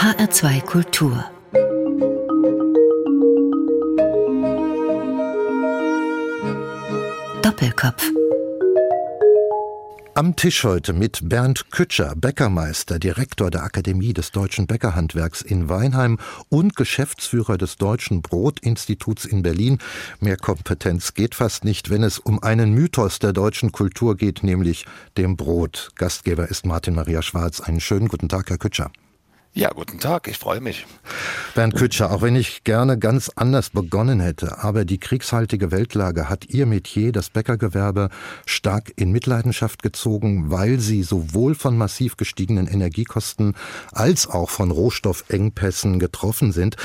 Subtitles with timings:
[0.00, 1.26] HR2 Kultur
[7.42, 8.02] Doppelkopf
[10.14, 16.18] am Tisch heute mit Bernd Kütscher, Bäckermeister, Direktor der Akademie des Deutschen Bäckerhandwerks in Weinheim
[16.48, 19.78] und Geschäftsführer des Deutschen Brotinstituts in Berlin.
[20.18, 24.86] Mehr Kompetenz geht fast nicht, wenn es um einen Mythos der deutschen Kultur geht, nämlich
[25.18, 25.90] dem Brot.
[25.94, 27.60] Gastgeber ist Martin Maria Schwarz.
[27.60, 28.90] Einen schönen guten Tag, Herr Kütscher.
[29.52, 30.86] Ja, guten Tag, ich freue mich.
[31.56, 36.46] Bernd Kütscher, auch wenn ich gerne ganz anders begonnen hätte, aber die kriegshaltige Weltlage hat
[36.50, 38.10] Ihr Metier, das Bäckergewerbe,
[38.46, 43.56] stark in Mitleidenschaft gezogen, weil Sie sowohl von massiv gestiegenen Energiekosten
[43.90, 46.76] als auch von Rohstoffengpässen getroffen sind.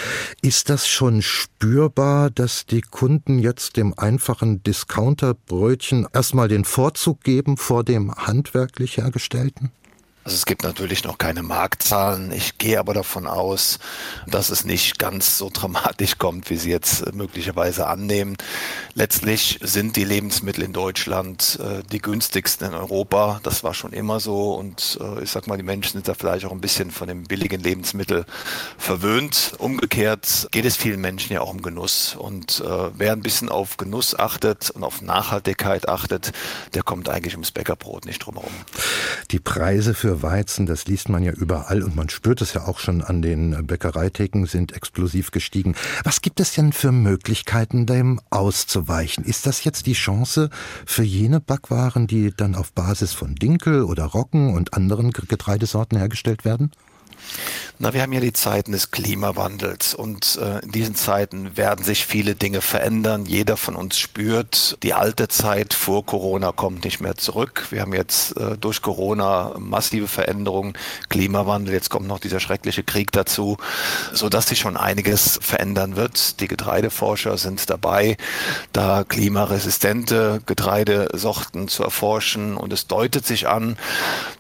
[0.42, 7.58] Ist das schon spürbar, dass die Kunden jetzt dem einfachen Discounterbrötchen erstmal den Vorzug geben
[7.58, 9.72] vor dem handwerklich hergestellten?
[10.26, 12.32] Also es gibt natürlich noch keine Marktzahlen.
[12.32, 13.78] Ich gehe aber davon aus,
[14.26, 18.36] dass es nicht ganz so dramatisch kommt, wie Sie jetzt möglicherweise annehmen.
[18.96, 23.40] Letztlich sind die Lebensmittel in Deutschland äh, die günstigsten in Europa.
[23.44, 24.56] Das war schon immer so.
[24.56, 27.26] Und äh, ich sag mal, die Menschen sind da vielleicht auch ein bisschen von dem
[27.26, 28.26] billigen Lebensmittel
[28.80, 29.54] verwöhnt.
[29.60, 32.16] Umgekehrt geht es vielen Menschen ja auch um Genuss.
[32.16, 36.32] Und äh, wer ein bisschen auf Genuss achtet und auf Nachhaltigkeit achtet,
[36.74, 38.54] der kommt eigentlich ums Bäckerbrot nicht drum herum.
[39.30, 42.80] Die Preise für Weizen, das liest man ja überall und man spürt es ja auch
[42.80, 45.76] schon an den Bäckereitheken, sind explosiv gestiegen.
[46.04, 49.24] Was gibt es denn für Möglichkeiten, dem auszuweichen?
[49.24, 50.50] Ist das jetzt die Chance
[50.86, 56.46] für jene Backwaren, die dann auf Basis von Dinkel oder Roggen und anderen Getreidesorten hergestellt
[56.46, 56.72] werden?
[57.78, 62.06] Na, wir haben ja die Zeiten des Klimawandels und äh, in diesen Zeiten werden sich
[62.06, 63.26] viele Dinge verändern.
[63.26, 67.68] Jeder von uns spürt, die alte Zeit vor Corona kommt nicht mehr zurück.
[67.72, 70.78] Wir haben jetzt äh, durch Corona massive Veränderungen,
[71.10, 73.58] Klimawandel, jetzt kommt noch dieser schreckliche Krieg dazu,
[74.14, 76.40] so dass sich schon einiges verändern wird.
[76.40, 78.16] Die Getreideforscher sind dabei,
[78.72, 83.78] da klimaresistente Getreidesorten zu erforschen und es deutet sich an,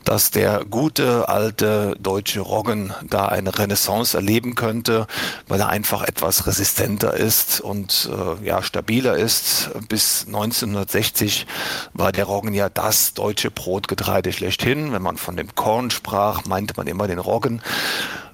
[0.05, 2.64] dass der gute alte deutsche Roggen
[3.09, 5.07] da eine Renaissance erleben könnte,
[5.47, 9.69] weil er einfach etwas resistenter ist und äh, ja stabiler ist.
[9.87, 11.47] Bis 1960
[11.93, 14.91] war der Roggen ja das deutsche Brotgetreide schlechthin.
[14.91, 17.61] Wenn man von dem Korn sprach, meinte man immer den Roggen.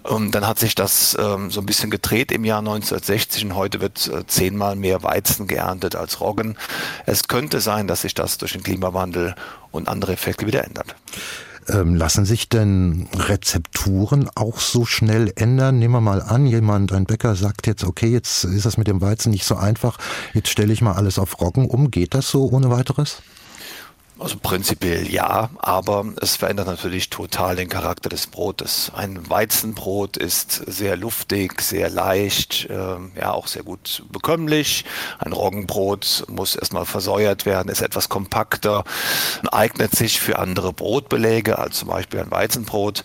[0.03, 3.81] Und dann hat sich das ähm, so ein bisschen gedreht im Jahr 1960 und heute
[3.81, 6.57] wird äh, zehnmal mehr Weizen geerntet als Roggen.
[7.05, 9.35] Es könnte sein, dass sich das durch den Klimawandel
[9.71, 10.95] und andere Effekte wieder ändert.
[11.71, 15.79] Ähm, lassen sich denn Rezepturen auch so schnell ändern?
[15.79, 18.99] Nehmen wir mal an, jemand, ein Bäcker sagt jetzt, okay, jetzt ist das mit dem
[18.99, 19.97] Weizen nicht so einfach,
[20.33, 21.89] jetzt stelle ich mal alles auf Roggen um.
[21.89, 23.21] Geht das so ohne weiteres?
[24.21, 28.91] Also prinzipiell ja, aber es verändert natürlich total den Charakter des Brotes.
[28.95, 34.85] Ein Weizenbrot ist sehr luftig, sehr leicht, äh, ja auch sehr gut bekömmlich.
[35.17, 38.83] Ein Roggenbrot muss erstmal versäuert werden, ist etwas kompakter,
[39.51, 43.01] eignet sich für andere Brotbeläge als zum Beispiel ein Weizenbrot.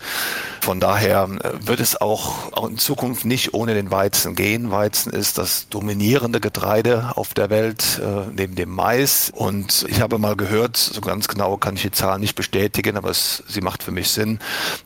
[0.61, 4.69] Von daher äh, wird es auch, in Zukunft nicht ohne den Weizen gehen.
[4.69, 9.31] Weizen ist das dominierende Getreide auf der Welt äh, neben dem Mais.
[9.33, 13.09] Und ich habe mal gehört, so ganz genau kann ich die Zahl nicht bestätigen, aber
[13.09, 14.39] es, sie macht für mich Sinn,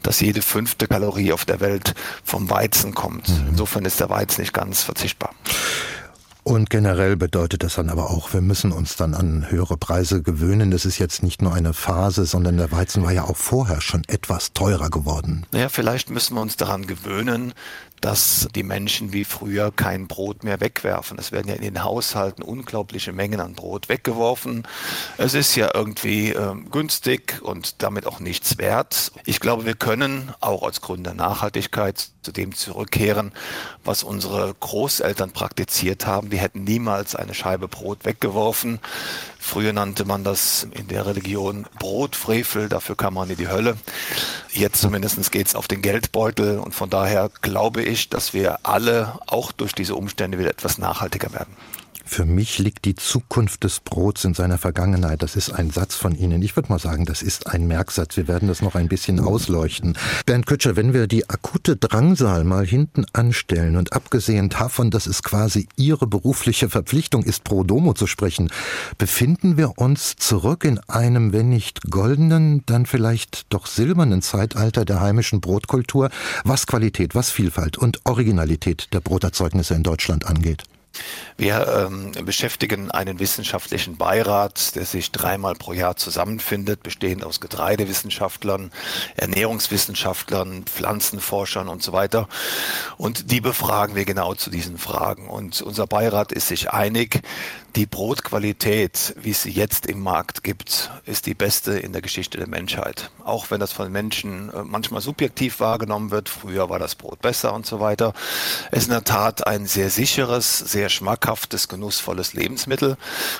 [0.04, 1.94] dass jede fünfte Kalorie auf der Welt
[2.24, 3.28] vom Weizen kommt.
[3.28, 3.50] Mhm.
[3.50, 5.32] Insofern ist der Weizen nicht ganz verzichtbar.
[6.44, 10.72] Und generell bedeutet das dann aber auch, wir müssen uns dann an höhere Preise gewöhnen.
[10.72, 14.04] Das ist jetzt nicht nur eine Phase, sondern der Weizen war ja auch vorher schon
[14.08, 15.46] etwas teurer geworden.
[15.52, 17.54] Naja, vielleicht müssen wir uns daran gewöhnen,
[18.02, 21.18] dass die Menschen wie früher kein Brot mehr wegwerfen.
[21.20, 24.68] Es werden ja in den Haushalten unglaubliche Mengen an Brot weggeworfen.
[25.18, 29.12] Es ist ja irgendwie äh, günstig und damit auch nichts wert.
[29.26, 33.32] Ich glaube, wir können auch als Grund der Nachhaltigkeit zu dem zurückkehren,
[33.84, 36.30] was unsere Großeltern praktiziert haben.
[36.30, 38.80] Die hätten niemals eine Scheibe Brot weggeworfen.
[39.44, 43.76] Früher nannte man das in der Religion Brotfrevel, dafür kam man in die Hölle.
[44.54, 49.20] Jetzt zumindest geht es auf den Geldbeutel und von daher glaube ich, dass wir alle
[49.26, 51.54] auch durch diese Umstände wieder etwas nachhaltiger werden.
[52.14, 55.24] Für mich liegt die Zukunft des Brots in seiner Vergangenheit.
[55.24, 56.42] Das ist ein Satz von Ihnen.
[56.42, 58.18] Ich würde mal sagen, das ist ein Merksatz.
[58.18, 59.98] Wir werden das noch ein bisschen ausleuchten.
[60.26, 65.24] Bernd Kütscher, wenn wir die akute Drangsal mal hinten anstellen und abgesehen davon, dass es
[65.24, 68.52] quasi Ihre berufliche Verpflichtung ist, pro domo zu sprechen,
[68.98, 75.00] befinden wir uns zurück in einem, wenn nicht goldenen, dann vielleicht doch silbernen Zeitalter der
[75.00, 76.10] heimischen Brotkultur,
[76.44, 80.66] was Qualität, was Vielfalt und Originalität der Broterzeugnisse in Deutschland angeht.
[81.38, 88.72] Wir ähm, beschäftigen einen wissenschaftlichen Beirat, der sich dreimal pro Jahr zusammenfindet, bestehend aus Getreidewissenschaftlern,
[89.16, 92.28] Ernährungswissenschaftlern, Pflanzenforschern und so weiter.
[92.98, 95.30] Und die befragen wir genau zu diesen Fragen.
[95.30, 97.22] Und unser Beirat ist sich einig,
[97.76, 102.38] die Brotqualität, wie es sie jetzt im Markt gibt, ist die beste in der Geschichte
[102.38, 103.12] der Menschheit.
[103.24, 107.54] Auch wenn das von Menschen äh, manchmal subjektiv wahrgenommen wird, früher war das Brot besser
[107.54, 108.14] und so weiter.
[108.72, 112.98] Es ist in der Tat ein sehr sicheres, sehr schmackhaftes, genussvolles Lebensmittel.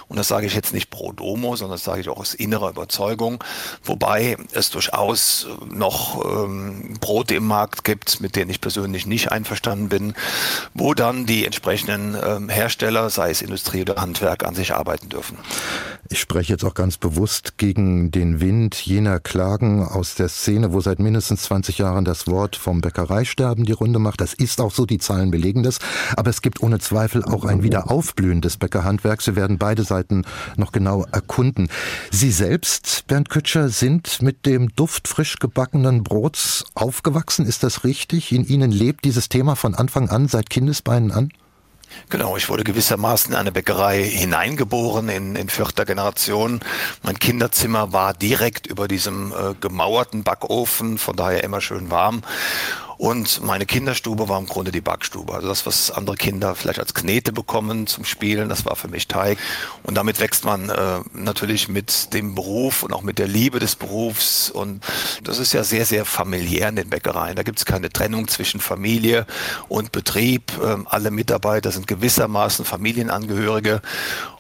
[0.08, 2.70] Und das sage ich jetzt nicht pro domo, sondern das sage ich auch aus innerer
[2.70, 3.44] Überzeugung.
[3.84, 9.90] Wobei es durchaus noch ähm, Brote im Markt gibt, mit denen ich persönlich nicht einverstanden
[9.90, 10.14] bin,
[10.74, 15.10] wo dann die entsprechenden ähm, Hersteller, sei es Industrie oder Handwerk, Handwerk an sich arbeiten
[15.10, 15.38] dürfen.
[16.10, 20.82] Ich spreche jetzt auch ganz bewusst gegen den Wind jener Klagen aus der Szene, wo
[20.82, 24.22] seit mindestens 20 Jahren das Wort vom Bäckereisterben die Runde macht.
[24.22, 25.80] Das ist auch so, die Zahlen belegen das.
[26.18, 29.26] Aber es gibt ohne Zweifel auch ein Wiederaufblühen des Bäckerhandwerks.
[29.26, 30.24] Wir werden beide Seiten
[30.56, 31.70] noch genau erkunden.
[32.12, 37.46] Sie selbst, Bernd Kütscher, sind mit dem Duft frisch gebackenen Brots aufgewachsen.
[37.46, 38.32] Ist das richtig?
[38.32, 41.32] In Ihnen lebt dieses Thema von Anfang an, seit Kindesbeinen an?
[42.10, 46.60] Genau, ich wurde gewissermaßen in eine Bäckerei hineingeboren in, in vierter Generation.
[47.04, 52.22] Mein Kinderzimmer war direkt über diesem äh, gemauerten Backofen, von daher immer schön warm.
[53.02, 55.34] Und meine Kinderstube war im Grunde die Backstube.
[55.34, 59.08] Also das, was andere Kinder vielleicht als Knete bekommen zum Spielen, das war für mich
[59.08, 59.40] Teig.
[59.82, 63.76] Und damit wächst man äh, natürlich mit dem Beruf und auch mit der Liebe des
[63.76, 64.52] Berufs.
[64.52, 64.86] Und
[65.24, 67.36] das ist ja sehr, sehr familiär in den Bäckereien.
[67.36, 69.26] Da gibt es keine Trennung zwischen Familie
[69.68, 70.52] und Betrieb.
[70.64, 73.82] Ähm, alle Mitarbeiter sind gewissermaßen Familienangehörige.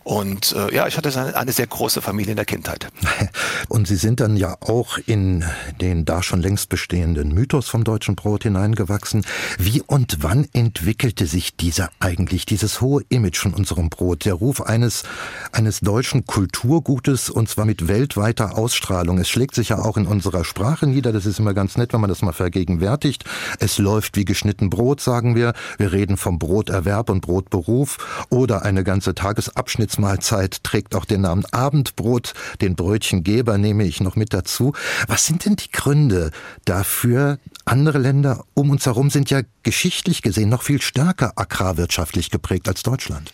[0.03, 2.88] Und äh, ja, ich hatte eine, sehr große Familie in der Kindheit.
[3.69, 5.45] Und Sie sind dann ja auch in
[5.80, 9.25] den da schon längst bestehenden Mythos vom deutschen Brot hineingewachsen.
[9.59, 14.62] Wie und wann entwickelte sich dieser eigentlich, dieses hohe Image von unserem Brot, der Ruf
[14.62, 15.03] eines,
[15.51, 19.19] eines deutschen Kulturgutes und zwar mit weltweiter Ausstrahlung?
[19.19, 21.12] Es schlägt sich ja auch in unserer Sprache nieder.
[21.12, 23.25] Das ist immer ganz nett, wenn man das mal vergegenwärtigt.
[23.59, 25.54] Es läuft wie geschnitten Brot, sagen wir.
[25.77, 31.46] Wir reden vom Broterwerb und Brotberuf oder eine ganze Tagesabschnitt Abendmahlzeit trägt auch den Namen
[31.52, 32.34] Abendbrot.
[32.62, 34.74] Den Brötchengeber nehme ich noch mit dazu.
[35.08, 36.32] Was sind denn die Gründe
[36.66, 37.40] dafür?
[37.66, 42.84] Andere Länder um uns herum sind ja geschichtlich gesehen noch viel stärker agrarwirtschaftlich geprägt als
[42.84, 43.34] Deutschland.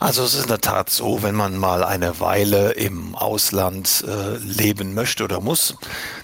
[0.00, 4.36] Also es ist in der Tat so, wenn man mal eine Weile im Ausland äh,
[4.36, 5.74] leben möchte oder muss,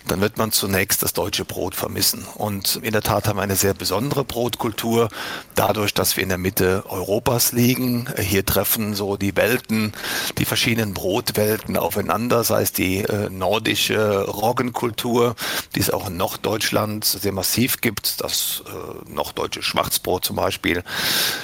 [0.06, 2.24] dann wird man zunächst das deutsche Brot vermissen.
[2.36, 5.08] Und in der Tat haben wir eine sehr besondere Brotkultur,
[5.56, 8.08] dadurch, dass wir in der Mitte Europas liegen.
[8.16, 9.92] Hier treffen so die Welten,
[10.38, 15.34] die verschiedenen Brotwelten aufeinander, sei es die äh, nordische Roggenkultur,
[15.74, 20.84] die es auch in Norddeutschland sehr massiv gibt, das äh, norddeutsche Schwarzbrot zum Beispiel,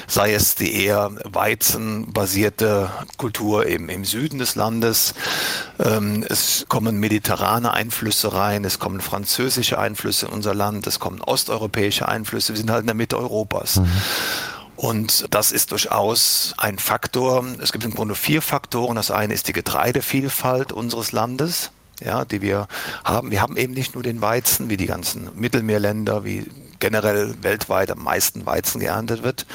[0.06, 5.14] sei es die eher Weizen basierte Kultur im, im Süden des Landes.
[5.78, 11.22] Ähm, es kommen mediterrane Einflüsse rein, es kommen französische Einflüsse in unser Land, es kommen
[11.22, 12.52] osteuropäische Einflüsse.
[12.52, 13.76] Wir sind halt in der Mitte Europas.
[13.76, 13.90] Mhm.
[14.76, 17.43] Und das ist durchaus ein Faktor.
[17.62, 18.96] Es gibt im Grunde vier Faktoren.
[18.96, 21.70] Das eine ist die Getreidevielfalt unseres Landes
[22.02, 22.66] ja, die wir
[23.05, 23.31] haben.
[23.31, 26.46] Wir haben eben nicht nur den Weizen, wie die ganzen Mittelmeerländer, wie
[26.80, 29.46] generell weltweit am meisten Weizen geerntet wird.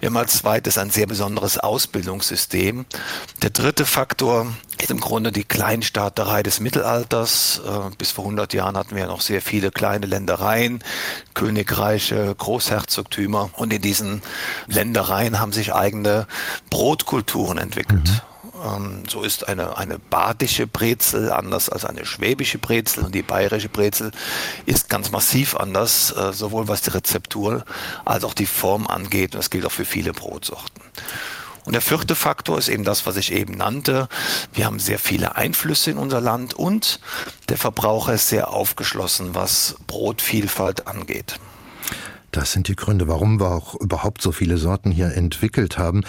[0.00, 2.84] Wir haben als zweites ein sehr besonderes Ausbildungssystem.
[3.42, 4.46] Der dritte Faktor
[4.78, 7.62] ist im Grunde die Kleinstaaterei des Mittelalters.
[7.64, 10.82] Äh, bis vor 100 Jahren hatten wir noch sehr viele kleine Ländereien,
[11.34, 13.50] Königreiche, Großherzogtümer.
[13.54, 14.22] Und in diesen
[14.66, 16.26] Ländereien haben sich eigene
[16.68, 18.04] Brotkulturen entwickelt.
[18.04, 18.35] Mhm.
[18.64, 23.68] Ähm, so ist eine, eine badische Brezel anders als eine schwäbische Brezel und die bayerische
[23.68, 24.12] Brezel
[24.66, 27.64] ist ganz massiv anders, äh, sowohl was die Rezeptur
[28.04, 29.34] als auch die Form angeht.
[29.34, 30.82] Und das gilt auch für viele Brotsorten.
[31.64, 34.08] Und der vierte Faktor ist eben das, was ich eben nannte.
[34.52, 37.00] Wir haben sehr viele Einflüsse in unser Land und
[37.48, 41.40] der Verbraucher ist sehr aufgeschlossen, was Brotvielfalt angeht.
[42.32, 46.02] Das sind die Gründe, warum wir auch überhaupt so viele Sorten hier entwickelt haben.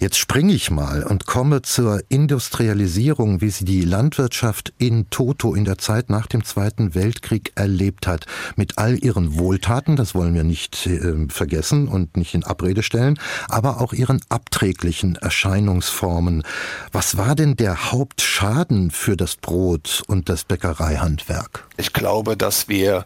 [0.00, 5.64] Jetzt springe ich mal und komme zur Industrialisierung, wie sie die Landwirtschaft in Toto in
[5.64, 8.26] der Zeit nach dem Zweiten Weltkrieg erlebt hat.
[8.56, 13.18] Mit all ihren Wohltaten, das wollen wir nicht äh, vergessen und nicht in Abrede stellen,
[13.48, 16.42] aber auch ihren abträglichen Erscheinungsformen.
[16.92, 21.68] Was war denn der Hauptschaden für das Brot und das Bäckereihandwerk?
[21.76, 23.04] Ich glaube, dass wir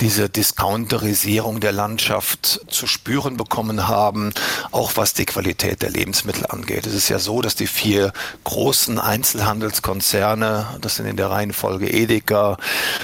[0.00, 4.32] diese Discounterisierung der Landschaft zu spüren bekommen haben,
[4.70, 6.86] auch was die Qualität der Lebensmittel angeht.
[6.86, 8.12] Es ist ja so, dass die vier
[8.44, 12.58] großen Einzelhandelskonzerne, das sind in der Reihenfolge Edeka,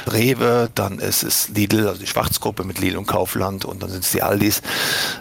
[0.06, 4.04] Rewe, dann ist es Lidl, also die Schwarzgruppe mit Lidl und Kaufland und dann sind
[4.04, 4.62] es die Aldis.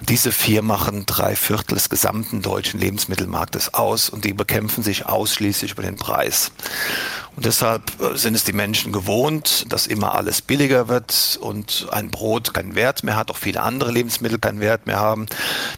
[0.02, 5.72] Diese vier machen drei Viertel des gesamten deutschen Lebensmittelmarktes aus und die bekämpfen sich ausschließlich
[5.72, 6.52] über den Preis.
[7.36, 12.10] Und deshalb äh, sind es die Menschen gewohnt, dass immer alles billiger wird und ein
[12.12, 15.26] Brot keinen Wert mehr hat, auch viele andere Lebensmittel keinen Wert mehr haben.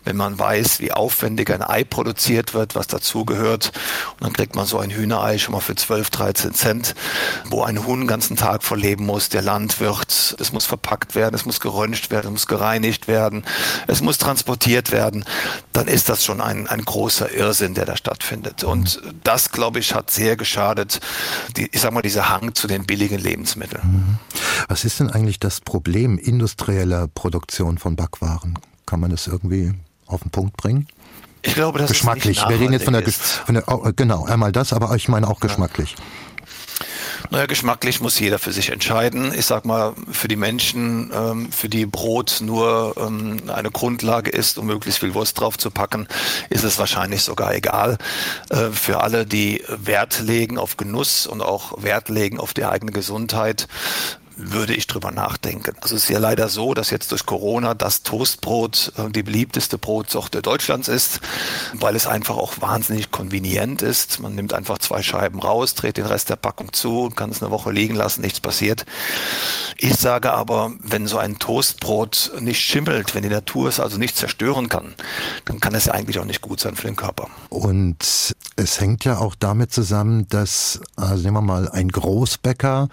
[0.04, 3.72] Wenn man weiß, wie aufwendig ein Ei produziert wird, was dazugehört,
[4.13, 6.96] und dann kriegt man so ein Hühnerei schon mal für 12, 13 Cent,
[7.50, 11.46] wo ein Huhn den ganzen Tag vorleben muss, der Landwirt, es muss verpackt werden, es
[11.46, 13.44] muss geröntgt werden, es muss gereinigt werden,
[13.88, 15.25] es muss transportiert werden,
[15.74, 18.63] dann ist das schon ein, ein großer Irrsinn, der da stattfindet.
[18.63, 21.00] Und das, glaube ich, hat sehr geschadet,
[21.58, 23.82] die, ich sag mal, dieser Hang zu den billigen Lebensmitteln.
[23.84, 24.20] Mhm.
[24.68, 28.58] Was ist denn eigentlich das Problem industrieller Produktion von Backwaren?
[28.86, 29.74] Kann man das irgendwie
[30.08, 30.88] auf den Punkt bringen?
[31.41, 32.38] Ich glaube, das geschmacklich.
[32.38, 35.27] ist Wir reden jetzt von der, von der, oh, genau, einmal das, aber ich meine
[35.27, 35.96] auch geschmacklich.
[35.98, 36.03] Ja.
[37.32, 39.34] Naja, geschmacklich muss jeder für sich entscheiden.
[39.36, 44.58] Ich sag mal, für die Menschen, ähm, für die Brot nur ähm, eine Grundlage ist,
[44.58, 46.08] um möglichst viel Wurst drauf zu packen,
[46.50, 47.98] ist es wahrscheinlich sogar egal.
[48.50, 52.91] Äh, für alle, die Wert legen auf Genuss und auch Wert legen auf die eigene
[52.91, 53.67] Gesundheit,
[54.38, 55.75] würde ich drüber nachdenken.
[55.82, 59.77] Also es ist ja leider so, dass jetzt durch Corona das Toastbrot äh, die beliebteste
[59.77, 61.22] Brotsorte Deutschlands ist,
[61.74, 64.20] weil es einfach auch wahnsinnig konvenient ist.
[64.20, 67.42] Man nimmt einfach zwei Scheiben raus, dreht den Rest der Packung zu und kann es
[67.42, 68.86] eine Woche liegen lassen, nichts passiert.
[69.77, 74.15] Ich sage aber, wenn so ein Toastbrot nicht schimmelt, wenn die Natur es also nicht
[74.15, 74.96] zerstören kann,
[75.46, 77.30] dann kann es ja eigentlich auch nicht gut sein für den Körper.
[77.50, 82.89] Und es hängt ja auch damit zusammen, dass, also nehmen wir mal, ein Großbäcker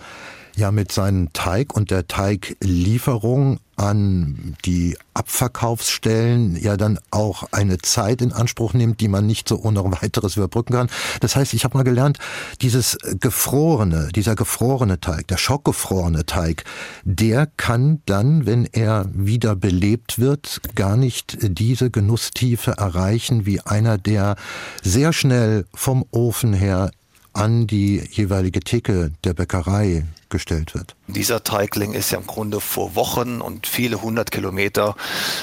[0.57, 8.23] ja mit seinem Teig und der Teiglieferung an die Abverkaufsstellen ja dann auch eine Zeit
[8.23, 10.91] in Anspruch nimmt, die man nicht so ohne weiteres überbrücken kann.
[11.21, 12.19] Das heißt, ich habe mal gelernt,
[12.61, 16.65] dieses gefrorene, dieser gefrorene Teig, der schockgefrorene Teig,
[17.05, 23.99] der kann dann, wenn er wieder belebt wird, gar nicht diese Genusstiefe erreichen wie einer,
[23.99, 24.37] der
[24.83, 26.91] sehr schnell vom Ofen her
[27.33, 30.97] an die jeweilige Theke der Bäckerei gestellt wird.
[31.07, 34.97] Dieser Teigling ist ja im Grunde vor Wochen und viele hundert Kilometer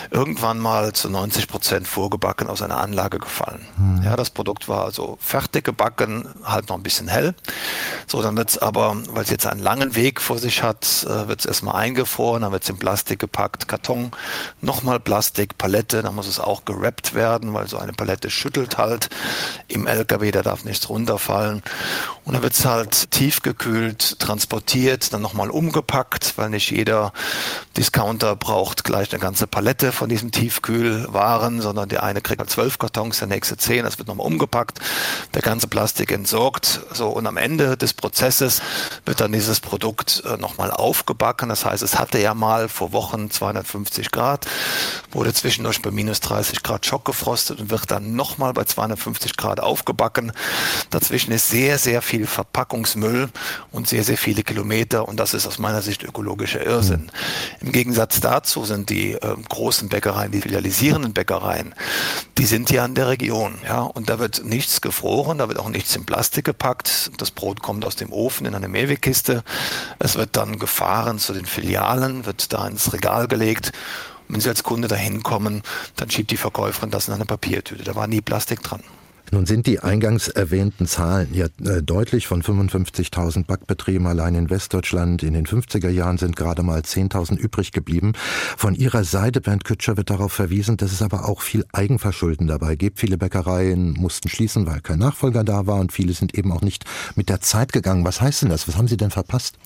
[0.10, 3.65] irgendwann mal zu 90 Prozent vorgebacken aus einer Anlage gefallen.
[3.77, 4.01] Hm.
[4.03, 7.36] Ja, das Produkt war also fertig gebacken, halt noch ein bisschen hell.
[8.08, 11.27] So, dann wird es aber, weil es jetzt einen langen Weg vor sich hat, äh,
[11.27, 14.12] wird es erstmal eingefroren, dann wird es in Plastik gepackt, Karton,
[14.62, 19.10] nochmal Plastik, Palette, dann muss es auch gerappt werden, weil so eine Palette schüttelt halt
[19.67, 21.62] im LKW, da darf nichts runterfallen.
[22.25, 27.12] Und dann wird es halt tiefgekühlt, transportiert, dann nochmal umgepackt, weil nicht jeder
[27.75, 32.77] Discounter braucht gleich eine ganze Palette von diesen Tiefkühlwaren, sondern der eine kriegt halt zwölf
[32.77, 34.79] Kartons, der nächste zehn, das wird nochmal umgepackt,
[35.33, 36.81] der ganze Plastik entsorgt.
[36.93, 38.62] So, und am Ende des Prozesses
[39.05, 41.50] wird dann dieses Produkt äh, nochmal aufgebacken.
[41.50, 44.45] Das heißt, es hatte ja mal vor Wochen 250 Grad,
[45.12, 50.31] wurde zwischendurch bei minus 30 Grad schockgefrostet und wird dann nochmal bei 250 Grad aufgebacken.
[50.89, 53.29] Dazwischen ist sehr, sehr viel Verpackungsmüll
[53.71, 57.10] und sehr, sehr viele Kilometer und das ist aus meiner Sicht ökologischer Irrsinn.
[57.60, 57.68] Mhm.
[57.68, 61.76] Im Gegensatz dazu sind die äh, großen Bäckereien, die filialisierenden Bäckereien,
[62.38, 65.70] die sind ja in der Region, ja, und da wird nichts gefroren, da wird auch
[65.70, 67.12] nichts in Plastik gepackt.
[67.18, 69.44] Das Brot kommt aus dem Ofen in eine Mehrwegkiste.
[70.00, 73.72] Es wird dann gefahren zu den Filialen, wird da ins Regal gelegt.
[74.28, 75.64] wenn Sie als Kunde da hinkommen,
[75.96, 77.84] dann schiebt die Verkäuferin das in eine Papiertüte.
[77.84, 78.84] Da war nie Plastik dran.
[79.31, 85.21] Nun sind die eingangs erwähnten Zahlen ja äh, deutlich von 55.000 Backbetrieben allein in Westdeutschland.
[85.21, 88.13] In den 50er Jahren sind gerade mal 10.000 übrig geblieben.
[88.57, 92.75] Von Ihrer Seite, Bernd Kütscher, wird darauf verwiesen, dass es aber auch viel Eigenverschulden dabei
[92.75, 93.00] gibt.
[93.00, 96.86] Viele Bäckereien mussten schließen, weil kein Nachfolger da war und viele sind eben auch nicht
[97.15, 98.05] mit der Zeit gegangen.
[98.05, 98.67] Was heißt denn das?
[98.67, 99.57] Was haben Sie denn verpasst?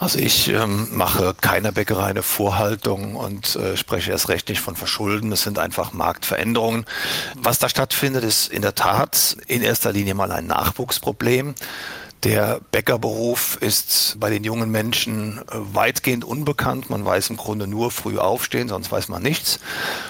[0.00, 4.76] Also ich ähm, mache keiner Bäckerei eine Vorhaltung und äh, spreche erst recht nicht von
[4.76, 5.32] Verschulden.
[5.32, 6.86] Es sind einfach Marktveränderungen.
[7.34, 11.56] Was da stattfindet, ist in der Tat in erster Linie mal ein Nachwuchsproblem.
[12.24, 16.90] Der Bäckerberuf ist bei den jungen Menschen äh, weitgehend unbekannt.
[16.90, 19.60] Man weiß im Grunde nur früh aufstehen, sonst weiß man nichts.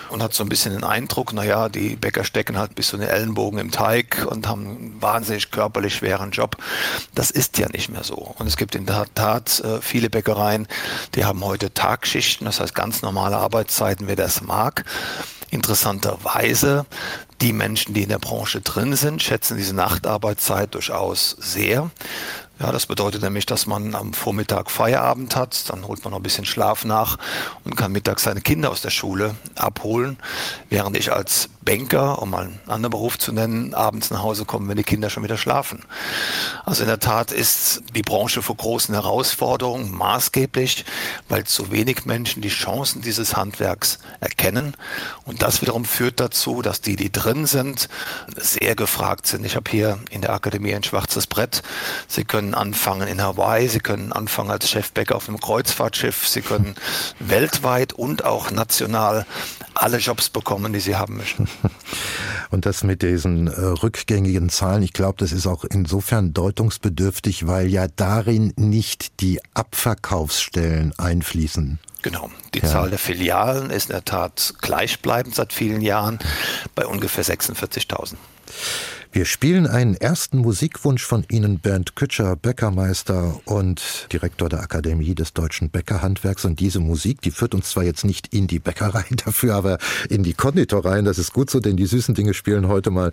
[0.08, 3.08] Und hat so ein bisschen den Eindruck, naja, die Bäcker stecken halt bis zu den
[3.08, 6.56] Ellenbogen im Teig und haben einen wahnsinnig körperlich schweren Job.
[7.14, 8.34] Das ist ja nicht mehr so.
[8.38, 10.66] Und es gibt in der Tat äh, viele Bäckereien,
[11.14, 14.86] die haben heute Tagschichten, das heißt ganz normale Arbeitszeiten, wer das mag.
[15.50, 16.84] Interessanterweise,
[17.40, 21.90] die Menschen, die in der Branche drin sind, schätzen diese Nachtarbeitszeit durchaus sehr.
[22.60, 26.24] Ja, das bedeutet nämlich, dass man am Vormittag Feierabend hat, dann holt man noch ein
[26.24, 27.16] bisschen Schlaf nach
[27.64, 30.18] und kann mittags seine Kinder aus der Schule abholen,
[30.68, 34.68] während ich als Banker, um mal einen anderen Beruf zu nennen, abends nach Hause komme,
[34.68, 35.84] wenn die Kinder schon wieder schlafen.
[36.64, 40.86] Also in der Tat ist die Branche vor großen Herausforderungen maßgeblich,
[41.28, 44.78] weil zu wenig Menschen die Chancen dieses Handwerks erkennen
[45.26, 47.90] und das wiederum führt dazu, dass die, die drin sind,
[48.34, 49.44] sehr gefragt sind.
[49.44, 51.62] Ich habe hier in der Akademie ein schwarzes Brett.
[52.06, 56.76] Sie können anfangen in Hawaii, Sie können anfangen als Chefbäcker auf einem Kreuzfahrtschiff, Sie können
[57.18, 59.26] weltweit und auch national
[59.74, 61.46] alle Jobs bekommen, die Sie haben möchten.
[62.50, 67.68] Und das mit diesen äh, rückgängigen Zahlen, ich glaube, das ist auch insofern deutungsbedürftig, weil
[67.68, 71.78] ja darin nicht die Abverkaufsstellen einfließen.
[72.02, 72.30] Genau.
[72.54, 72.68] Die ja.
[72.68, 76.18] Zahl der Filialen ist in der Tat gleichbleibend seit vielen Jahren
[76.74, 78.14] bei ungefähr 46.000.
[79.10, 85.32] Wir spielen einen ersten Musikwunsch von Ihnen, Bernd Kütscher, Bäckermeister und Direktor der Akademie des
[85.32, 86.44] deutschen Bäckerhandwerks.
[86.44, 89.78] Und diese Musik, die führt uns zwar jetzt nicht in die Bäckerei dafür, aber
[90.10, 91.06] in die Konditoreien.
[91.06, 93.08] Das ist gut so, denn die süßen Dinge spielen heute mal,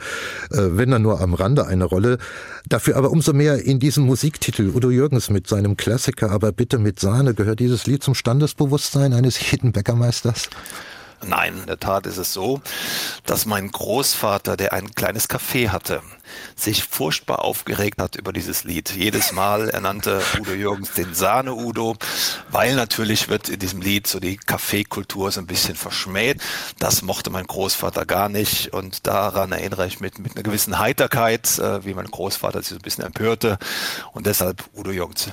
[0.52, 2.18] äh, wenn dann nur am Rande eine Rolle.
[2.68, 4.72] Dafür aber umso mehr in diesem Musiktitel.
[4.76, 7.34] Udo Jürgens mit seinem Klassiker, aber bitte mit Sahne.
[7.34, 10.50] Gehört dieses Lied zum Standesbewusstsein eines jeden Bäckermeisters?
[11.24, 12.62] Nein, in der Tat ist es so,
[13.26, 16.02] dass mein Großvater, der ein kleines Café hatte,
[16.56, 18.92] sich furchtbar aufgeregt hat über dieses Lied.
[18.92, 21.96] Jedes Mal er nannte Udo Jürgens den Sahne-Udo,
[22.50, 26.42] weil natürlich wird in diesem Lied so die Kaffeekultur so ein bisschen verschmäht.
[26.80, 31.60] Das mochte mein Großvater gar nicht und daran erinnere ich mich mit einer gewissen Heiterkeit,
[31.60, 33.58] äh, wie mein Großvater sich so ein bisschen empörte
[34.14, 35.30] und deshalb Udo Jürgens.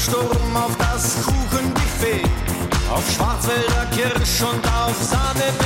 [0.00, 2.22] Sturm auf das Kuchenbuffet,
[2.90, 5.58] auf Schwarzwälder Kirsch und auf Sahnebaiser.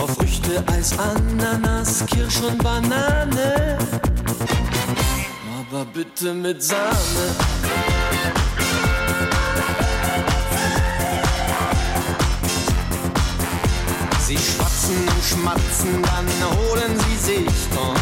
[0.00, 3.78] Auf Früchte, Eis, Ananas, Kirsch und Banane,
[5.60, 7.26] aber bitte mit Sahne.
[14.26, 17.68] Sie schwatzen und schmatzen, dann holen sie sich.
[17.76, 18.01] Oh,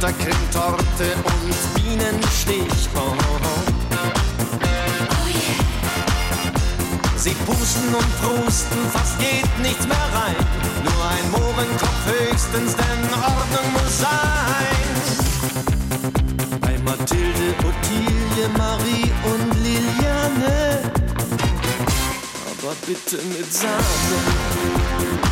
[0.00, 2.88] Buttercremetorte und Bienenstich.
[2.94, 3.14] Oh, oh.
[7.16, 10.36] Sie pusten und prusten, fast geht nichts mehr rein.
[10.84, 14.86] Nur ein Mohrenkopf höchstens, denn Ordnung muss sein.
[16.60, 20.92] Bei Mathilde, Ottilie, Marie und Liliane.
[22.46, 25.27] Aber bitte mit Sahne.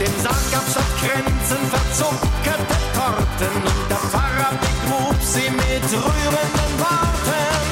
[0.00, 7.66] dem Sarg gab's statt Grenzen verzuckerte Torten und der Pfarrer begrub sie mit rührenden Worten.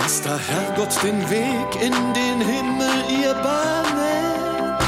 [0.00, 4.82] Dass der Herrgott den Weg in den Himmel ihr bahnet,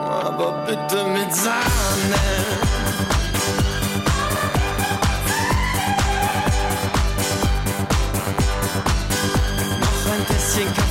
[0.00, 2.22] aber bitte mit Sahne.
[10.12, 10.81] Ein bisschen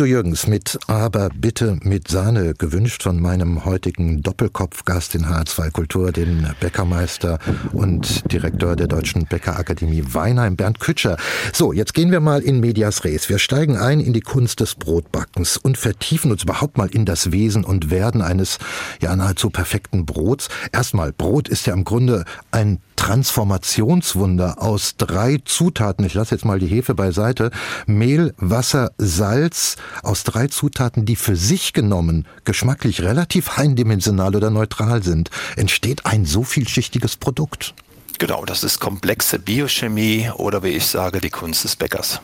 [0.00, 6.10] Udo Jürgens mit Aber bitte mit Sahne, gewünscht von meinem heutigen Doppelkopfgast in H2 Kultur,
[6.10, 7.38] den Bäckermeister
[7.74, 11.18] und Direktor der Deutschen Bäckerakademie Weinheim, Bernd Kütscher.
[11.52, 13.28] So, jetzt gehen wir mal in Medias Res.
[13.28, 17.30] Wir steigen ein in die Kunst des Brotbackens und vertiefen uns überhaupt mal in das
[17.30, 18.56] Wesen und Werden eines
[19.02, 20.48] ja nahezu perfekten Brots.
[20.72, 26.04] Erstmal, Brot ist ja im Grunde ein Transformationswunder aus drei Zutaten.
[26.04, 27.50] Ich lasse jetzt mal die Hefe beiseite.
[27.86, 35.02] Mehl, Wasser, Salz aus drei Zutaten, die für sich genommen geschmacklich relativ eindimensional oder neutral
[35.02, 35.30] sind.
[35.56, 37.74] Entsteht ein so vielschichtiges Produkt.
[38.18, 42.20] Genau, das ist komplexe Biochemie oder wie ich sage, die Kunst des Bäckers.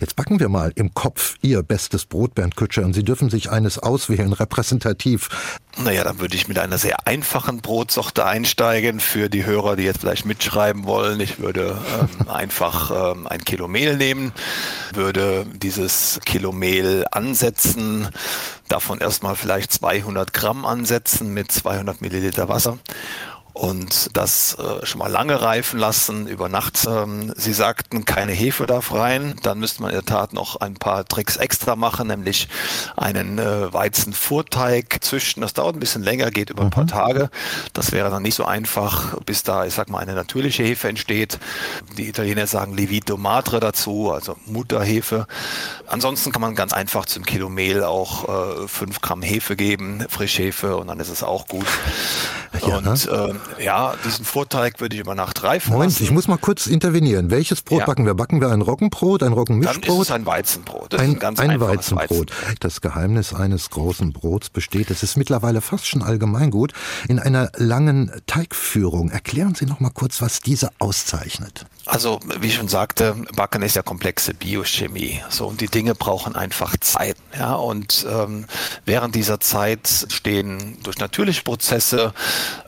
[0.00, 3.50] Jetzt backen wir mal im Kopf Ihr bestes Brot, Bernd Kütscher, und Sie dürfen sich
[3.50, 5.28] eines auswählen, repräsentativ.
[5.76, 10.00] Naja, dann würde ich mit einer sehr einfachen Brotsorte einsteigen für die Hörer, die jetzt
[10.00, 11.20] vielleicht mitschreiben wollen.
[11.20, 14.32] Ich würde ähm, einfach ähm, ein Kilo Mehl nehmen,
[14.92, 18.08] würde dieses Kilo Mehl ansetzen,
[18.68, 22.78] davon erstmal vielleicht 200 Gramm ansetzen mit 200 Milliliter Wasser
[23.58, 26.86] und das äh, schon mal lange reifen lassen über Nacht.
[26.88, 29.34] Ähm, Sie sagten, keine Hefe darf rein.
[29.42, 32.48] Dann müsste man in der Tat noch ein paar Tricks extra machen, nämlich
[32.96, 35.40] einen äh, Weizenvorteig züchten.
[35.40, 36.88] Das dauert ein bisschen länger, geht über ein paar mhm.
[36.88, 37.30] Tage.
[37.72, 41.40] Das wäre dann nicht so einfach, bis da, ich sag mal, eine natürliche Hefe entsteht.
[41.96, 45.26] Die Italiener sagen Levito Madre dazu, also Mutterhefe.
[45.88, 50.76] Ansonsten kann man ganz einfach zum Kilo Mehl auch äh, 5 Gramm Hefe geben, Frischhefe,
[50.76, 51.66] und dann ist es auch gut.
[52.66, 56.04] Ja, und äh, ja, diesen Vorteig würde ich über Nacht reifen Moment, lassen.
[56.04, 57.30] ich muss mal kurz intervenieren.
[57.30, 57.86] Welches Brot ja.
[57.86, 58.14] backen wir?
[58.14, 59.88] Backen wir ein Roggenbrot, ein Roggenmischbrot?
[59.88, 60.92] Dann ist es ein Weizenbrot.
[60.92, 62.30] Das ein, ein, ganz ein Weizenbrot.
[62.30, 62.56] Weizenbrot.
[62.60, 66.72] Das Geheimnis eines großen Brots besteht, es ist mittlerweile fast schon allgemeingut,
[67.08, 69.10] in einer langen Teigführung.
[69.10, 71.66] Erklären Sie noch mal kurz, was diese auszeichnet.
[71.88, 75.22] Also, wie ich schon sagte, Backen ist ja komplexe Biochemie.
[75.30, 77.16] So, und die Dinge brauchen einfach Zeit.
[77.36, 78.44] Ja, und ähm,
[78.84, 82.12] während dieser Zeit stehen durch natürliche Prozesse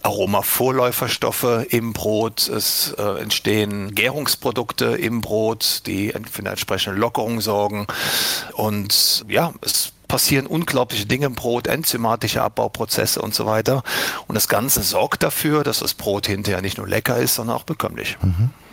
[0.03, 2.49] Aromavorläuferstoffe im Brot.
[2.49, 7.87] Es äh, entstehen Gärungsprodukte im Brot, die für eine entsprechende Lockerung sorgen.
[8.55, 13.83] Und ja, es passieren unglaubliche Dinge im Brot, enzymatische Abbauprozesse und so weiter.
[14.29, 17.65] Und das Ganze sorgt dafür, dass das Brot hinterher nicht nur lecker ist, sondern auch
[17.65, 18.17] bekömmlich.
[18.23, 18.51] Mhm.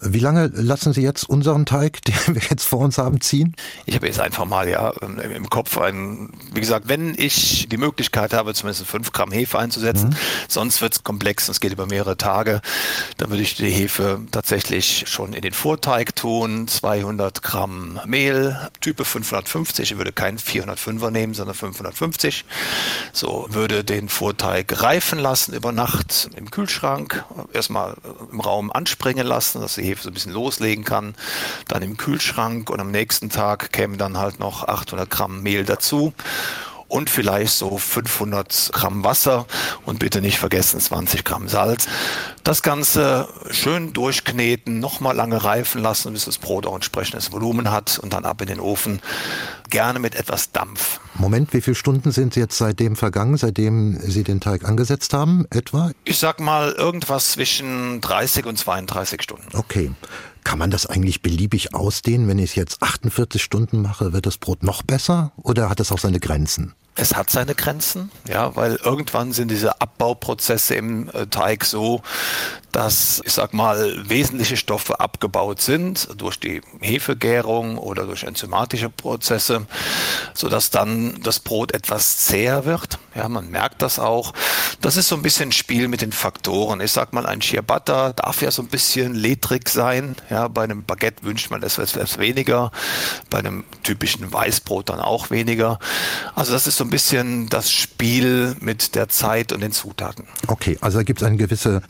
[0.00, 3.54] Wie lange lassen Sie jetzt unseren Teig, den wir jetzt vor uns haben, ziehen?
[3.84, 8.32] Ich habe jetzt einfach mal ja im Kopf ein, wie gesagt, wenn ich die Möglichkeit
[8.32, 10.16] habe, zumindest 5 Gramm Hefe einzusetzen, mhm.
[10.48, 12.60] sonst wird es komplex und es geht über mehrere Tage,
[13.16, 19.04] dann würde ich die Hefe tatsächlich schon in den Vorteig tun, 200 Gramm Mehl, Type
[19.04, 22.44] 550, ich würde keinen 405er nehmen, sondern 550.
[23.12, 27.96] So würde den Vorteig reifen lassen über Nacht im Kühlschrank, erstmal
[28.30, 31.14] im Raum anspringen lassen, dass die Hefe so ein bisschen loslegen kann.
[31.68, 36.12] Dann im Kühlschrank und am nächsten Tag kämen dann halt noch 800 Gramm Mehl dazu
[36.88, 39.46] und vielleicht so 500 Gramm Wasser
[39.84, 41.86] und bitte nicht vergessen 20 Gramm Salz.
[42.44, 47.98] Das Ganze schön durchkneten, nochmal lange reifen lassen, bis das Brot auch entsprechendes Volumen hat
[47.98, 49.00] und dann ab in den Ofen.
[49.68, 51.00] Gerne mit etwas Dampf.
[51.14, 55.90] Moment, wie viele Stunden sind jetzt seitdem vergangen, seitdem Sie den Teig angesetzt haben, etwa?
[56.04, 59.48] Ich sag mal irgendwas zwischen 30 und 32 Stunden.
[59.54, 59.90] Okay.
[60.46, 62.28] Kann man das eigentlich beliebig ausdehnen?
[62.28, 65.90] Wenn ich es jetzt 48 Stunden mache, wird das Brot noch besser oder hat es
[65.90, 66.72] auch seine Grenzen?
[66.96, 72.00] es hat seine Grenzen, ja, weil irgendwann sind diese Abbauprozesse im äh, Teig so,
[72.76, 79.64] dass, ich sag mal, wesentliche Stoffe abgebaut sind durch die Hefegärung oder durch enzymatische Prozesse,
[80.34, 82.98] sodass dann das Brot etwas zäher wird.
[83.14, 84.34] Ja, man merkt das auch.
[84.82, 86.82] Das ist so ein bisschen Spiel mit den Faktoren.
[86.82, 90.14] Ich sag mal, ein Ciabatta darf ja so ein bisschen ledrig sein.
[90.28, 92.72] Ja, bei einem Baguette wünscht man das etwas weniger.
[93.30, 95.78] Bei einem typischen Weißbrot dann auch weniger.
[96.34, 100.26] Also das ist so ein bisschen das Spiel mit der Zeit und den Zutaten.
[100.46, 101.80] Okay, also da gibt es eine gewisse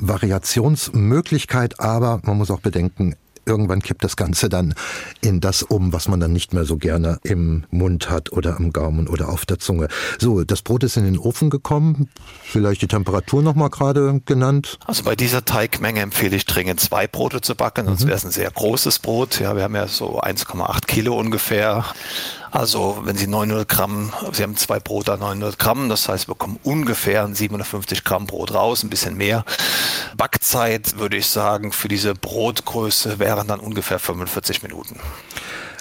[0.76, 3.16] Variationsmöglichkeit, aber man muss auch bedenken,
[3.48, 4.74] irgendwann kippt das Ganze dann
[5.20, 8.72] in das um, was man dann nicht mehr so gerne im Mund hat oder am
[8.72, 9.86] Gaumen oder auf der Zunge.
[10.18, 12.08] So, das Brot ist in den Ofen gekommen.
[12.42, 14.80] Vielleicht die Temperatur nochmal gerade genannt.
[14.84, 18.08] Also bei dieser Teigmenge empfehle ich dringend zwei Brote zu backen, sonst mhm.
[18.08, 19.38] wäre es ein sehr großes Brot.
[19.38, 21.84] Ja, wir haben ja so 1,8 Kilo ungefähr.
[22.56, 26.58] Also wenn Sie 900 Gramm, Sie haben zwei Brote 900 Gramm, das heißt, wir bekommen
[26.62, 29.44] ungefähr 750 Gramm Brot raus, ein bisschen mehr.
[30.16, 34.98] Backzeit würde ich sagen, für diese Brotgröße wären dann ungefähr 45 Minuten.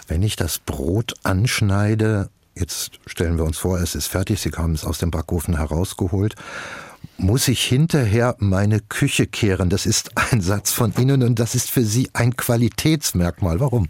[0.10, 4.74] Wenn ich das Brot anschneide, jetzt stellen wir uns vor, es ist fertig, Sie haben
[4.74, 6.36] es aus dem Backofen herausgeholt.
[7.18, 9.70] Muss ich hinterher meine Küche kehren.
[9.70, 13.60] Das ist ein Satz von Ihnen und das ist für Sie ein Qualitätsmerkmal.
[13.60, 13.88] Warum?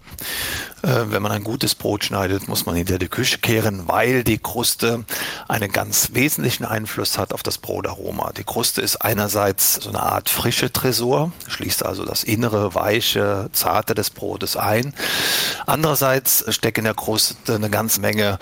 [0.85, 4.37] Äh, wenn man ein gutes Brot schneidet, muss man hinter die Küche kehren, weil die
[4.37, 5.03] Kruste
[5.47, 8.31] einen ganz wesentlichen Einfluss hat auf das Brotaroma.
[8.33, 13.95] Die Kruste ist einerseits so eine Art frische Tresor, schließt also das innere, weiche, zarte
[13.95, 14.93] des Brotes ein.
[15.65, 18.37] Andererseits steckt in der Kruste eine ganze Menge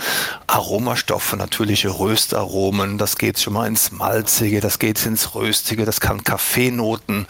[0.48, 2.98] Aromastoffe, natürliche Röstaromen.
[2.98, 7.28] Das geht schon mal ins Malzige, das geht ins Röstige, das kann Kaffeenoten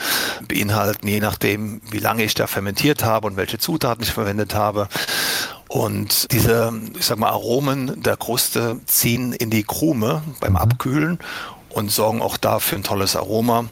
[0.48, 4.88] beinhalten, je nachdem, wie lange ich da fermentiert habe und welche Zutaten ich verwendet habe.
[5.68, 10.58] Und diese, ich sag mal, Aromen der Kruste ziehen in die Krume beim mhm.
[10.58, 11.20] Abkühlen
[11.70, 13.66] und sorgen auch da für ein tolles Aroma.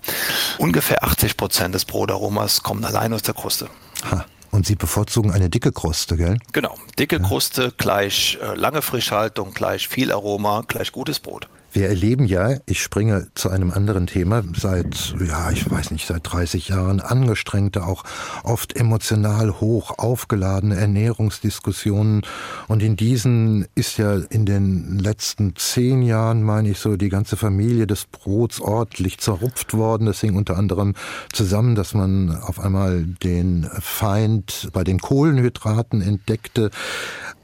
[0.58, 3.70] Ungefähr 80 Prozent des Brotaromas kommen allein aus der Kruste.
[4.10, 4.26] Ha.
[4.52, 6.38] Und Sie bevorzugen eine dicke Kruste, gell?
[6.52, 6.76] Genau.
[7.00, 7.22] Dicke ja.
[7.22, 11.48] Kruste gleich äh, lange Frischhaltung, gleich viel Aroma, gleich gutes Brot.
[11.74, 16.22] Wir erleben ja, ich springe zu einem anderen Thema, seit, ja, ich weiß nicht, seit
[16.24, 18.04] 30 Jahren angestrengte, auch
[18.44, 22.24] oft emotional hoch aufgeladene Ernährungsdiskussionen.
[22.68, 27.38] Und in diesen ist ja in den letzten zehn Jahren, meine ich so, die ganze
[27.38, 30.08] Familie des Brots ordentlich zerrupft worden.
[30.08, 30.94] Das hing unter anderem
[31.32, 36.70] zusammen, dass man auf einmal den Feind bei den Kohlenhydraten entdeckte.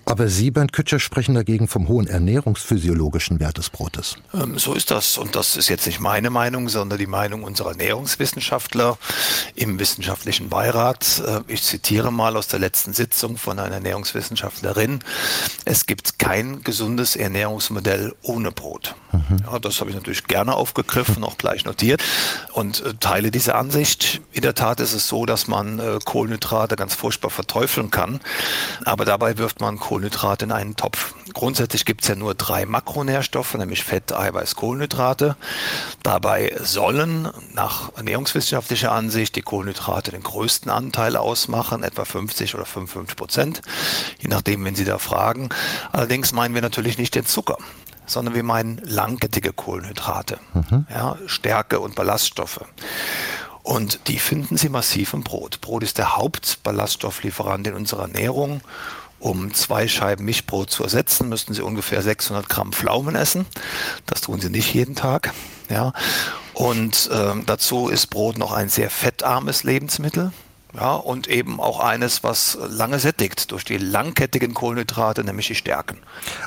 [0.09, 4.15] Aber Sie, Bernd Kütscher, sprechen dagegen vom hohen ernährungsphysiologischen Wert des Brotes.
[4.33, 5.17] Ähm, so ist das.
[5.17, 8.97] Und das ist jetzt nicht meine Meinung, sondern die Meinung unserer Ernährungswissenschaftler
[9.55, 11.21] im wissenschaftlichen Beirat.
[11.27, 14.99] Äh, ich zitiere mal aus der letzten Sitzung von einer Ernährungswissenschaftlerin.
[15.65, 18.95] Es gibt kein gesundes Ernährungsmodell ohne Brot.
[19.11, 19.39] Mhm.
[19.45, 22.01] Ja, das habe ich natürlich gerne aufgegriffen, auch gleich notiert
[22.53, 24.21] und äh, teile diese Ansicht.
[24.31, 28.21] In der Tat ist es so, dass man äh, Kohlenhydrate ganz furchtbar verteufeln kann.
[28.85, 31.15] Aber dabei wirft man Kohlenhydrate Kohlenhydrate in einen Topf.
[31.33, 35.35] Grundsätzlich gibt es ja nur drei Makronährstoffe, nämlich Fett, Eiweiß, Kohlenhydrate.
[36.03, 43.17] Dabei sollen nach ernährungswissenschaftlicher Ansicht die Kohlenhydrate den größten Anteil ausmachen, etwa 50 oder 55
[43.17, 43.61] Prozent,
[44.19, 45.49] je nachdem, wenn Sie da fragen.
[45.91, 47.57] Allerdings meinen wir natürlich nicht den Zucker
[48.09, 50.87] sondern wir meinen langkettige Kohlenhydrate, mhm.
[50.89, 52.61] ja, Stärke und Ballaststoffe.
[53.63, 55.59] Und die finden Sie massiv im Brot.
[55.59, 58.61] Brot ist der Hauptballaststofflieferant in unserer Ernährung
[59.19, 63.45] um zwei Scheiben Milchbrot zu ersetzen, müssten Sie ungefähr 600 Gramm Pflaumen essen.
[64.05, 65.33] Das tun Sie nicht jeden Tag.
[65.69, 65.93] Ja.
[66.53, 70.31] Und äh, dazu ist Brot noch ein sehr fettarmes Lebensmittel.
[70.75, 75.97] Ja, und eben auch eines, was lange sättigt durch die langkettigen Kohlenhydrate, nämlich die Stärken.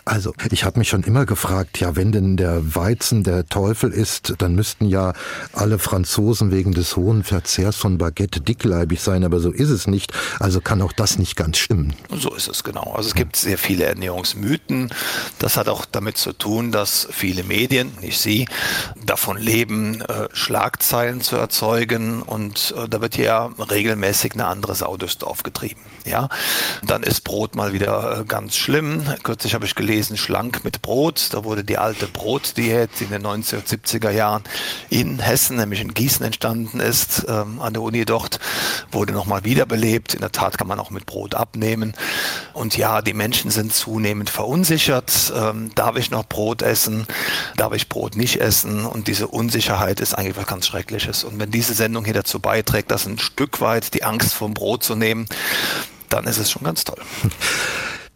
[0.05, 4.35] Also, ich habe mich schon immer gefragt, ja, wenn denn der Weizen der Teufel ist,
[4.39, 5.15] dann müssten ja
[5.53, 10.13] alle Franzosen wegen des hohen Verzehrs von Baguette dickleibig sein, aber so ist es nicht.
[10.39, 11.95] Also kann auch das nicht ganz stimmen.
[12.11, 12.93] So ist es genau.
[12.95, 14.91] Also es gibt sehr viele Ernährungsmythen.
[15.39, 18.47] Das hat auch damit zu tun, dass viele Medien, nicht Sie,
[19.05, 24.75] davon leben, äh, Schlagzeilen zu erzeugen und äh, da wird ja regelmäßig regelmäßig eine andere
[24.75, 25.81] Sau durchs Dorf getrieben.
[26.05, 26.29] Ja,
[26.83, 29.05] dann ist Brot mal wieder äh, ganz schlimm.
[29.23, 31.29] Kürzlich habe ich gelesen, schlank mit Brot.
[31.33, 34.43] Da wurde die alte Brotdiät in den 1970er Jahren
[34.89, 38.41] in Hessen, nämlich in Gießen entstanden ist, ähm, an der Uni dort,
[38.91, 40.15] wurde nochmal wiederbelebt.
[40.15, 41.95] In der Tat kann man auch mit Brot abnehmen.
[42.55, 45.33] Und ja, die Menschen sind zunehmend verunsichert.
[45.37, 47.07] Ähm, darf ich noch Brot essen?
[47.57, 48.87] Darf ich Brot nicht essen?
[48.87, 51.25] Und diese Unsicherheit ist eigentlich was ganz Schreckliches.
[51.25, 54.83] Und wenn diese Sendung hier dazu beiträgt, dass ein Stück weit die Angst vom Brot
[54.83, 55.27] zu nehmen,
[56.09, 57.01] dann ist es schon ganz toll.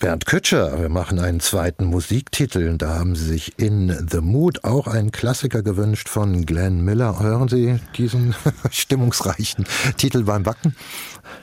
[0.01, 2.77] Bernd Kütscher, wir machen einen zweiten Musiktitel.
[2.77, 7.20] Da haben Sie sich in The Mood auch einen Klassiker gewünscht von Glenn Miller.
[7.20, 8.35] Hören Sie diesen
[8.70, 9.64] stimmungsreichen
[9.97, 10.75] Titel beim Backen?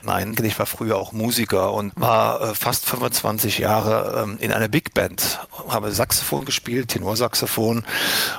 [0.02, 4.68] Nein, ich war früher auch Musiker und war äh, fast 25 Jahre ähm, in einer
[4.68, 7.84] Big Band, habe Saxophon gespielt, Tenorsaxophon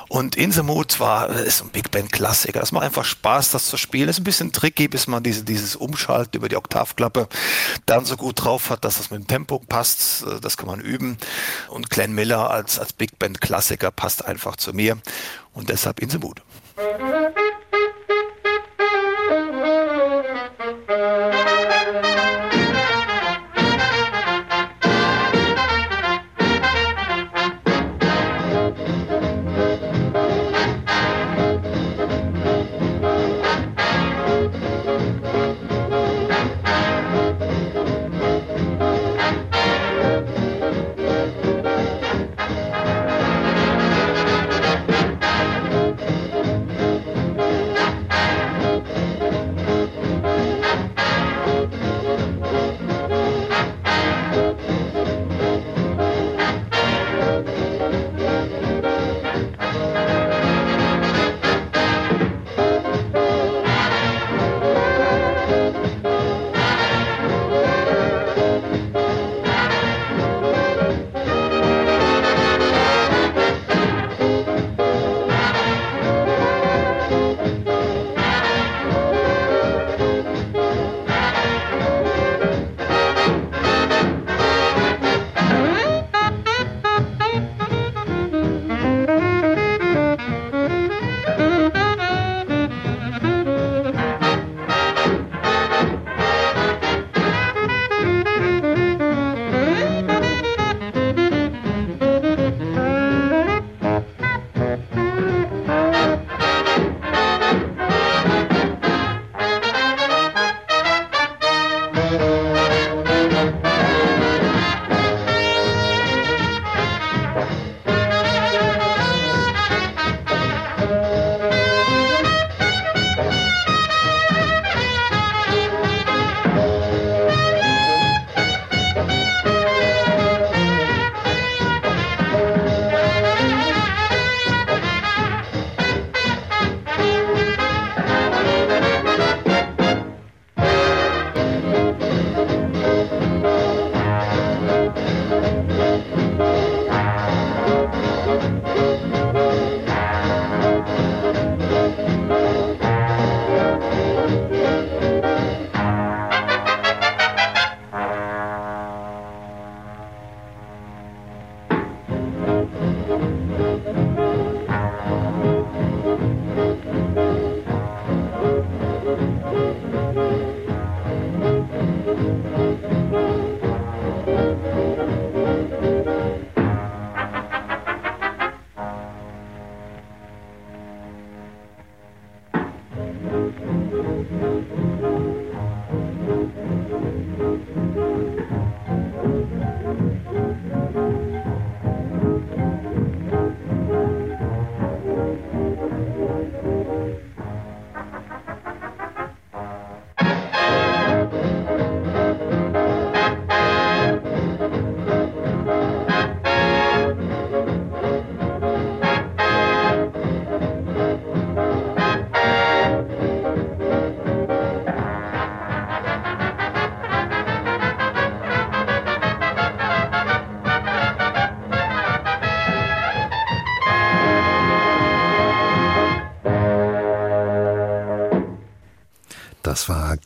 [0.08, 2.60] und In the Mood war äh, ist ein Big Band Klassiker.
[2.60, 4.08] Das macht einfach Spaß, das zu spielen.
[4.08, 7.28] Ist ein bisschen tricky, bis man diese, dieses Umschalten über die Oktavklappe
[7.86, 10.26] dann so gut drauf hat, dass das mit dem Tempo passt.
[10.26, 11.18] Äh, das kann man üben.
[11.68, 14.98] Und Glenn Miller als, als Big Band Klassiker passt einfach zu mir
[15.52, 16.18] und deshalb In the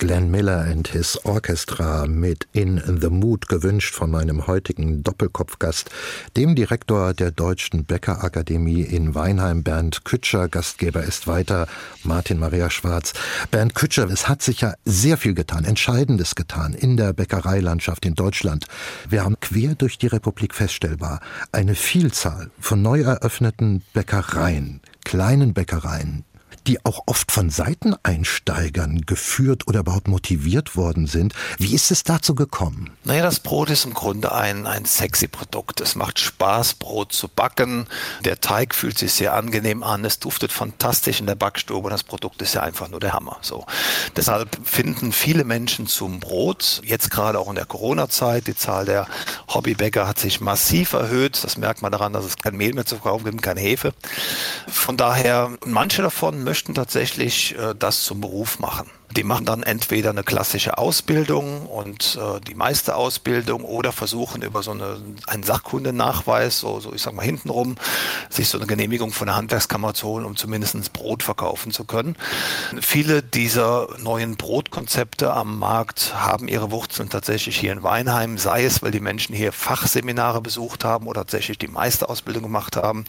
[0.09, 5.90] Glenn Miller and his Orchestra mit In the Mood gewünscht von meinem heutigen Doppelkopfgast,
[6.35, 10.49] dem Direktor der Deutschen Bäckerakademie in Weinheim, Bernd Kütscher.
[10.49, 11.66] Gastgeber ist weiter
[12.05, 13.12] Martin Maria Schwarz.
[13.51, 18.14] Bernd Kütscher, es hat sich ja sehr viel getan, Entscheidendes getan in der Bäckereilandschaft in
[18.14, 18.64] Deutschland.
[19.11, 21.21] Wir haben quer durch die Republik feststellbar
[21.53, 26.25] eine Vielzahl von neu eröffneten Bäckereien, kleinen Bäckereien,
[26.66, 31.35] die auch oft von Seiteneinsteigern geführt oder überhaupt motiviert worden sind.
[31.59, 32.90] Wie ist es dazu gekommen?
[33.05, 35.81] Naja, das Brot ist im Grunde ein, ein sexy Produkt.
[35.81, 37.87] Es macht Spaß, Brot zu backen.
[38.25, 40.05] Der Teig fühlt sich sehr angenehm an.
[40.05, 43.38] Es duftet fantastisch in der Backstube und das Produkt ist ja einfach nur der Hammer.
[43.42, 43.66] So.
[44.16, 48.47] Deshalb finden viele Menschen zum Brot, jetzt gerade auch in der Corona-Zeit.
[48.47, 49.07] Die Zahl der
[49.49, 51.42] Hobbybäcker hat sich massiv erhöht.
[51.44, 53.92] Das merkt man daran, dass es kein Mehl mehr zu kaufen gibt, keine Hefe.
[54.68, 58.89] Von daher, manche davon möchten tatsächlich äh, das zum Beruf machen.
[59.16, 64.62] Die machen dann entweder eine klassische Ausbildung und äh, die meiste Ausbildung oder versuchen über
[64.62, 67.77] so eine, einen Sachkundenachweis, so, so ich sag mal hintenrum,
[68.29, 72.16] sich so eine Genehmigung von der Handwerkskammer zu holen, um zumindest Brot verkaufen zu können.
[72.81, 78.83] Viele dieser neuen Brotkonzepte am Markt haben ihre Wurzeln tatsächlich hier in Weinheim, sei es,
[78.83, 83.05] weil die Menschen hier Fachseminare besucht haben oder tatsächlich die Meisterausbildung gemacht haben.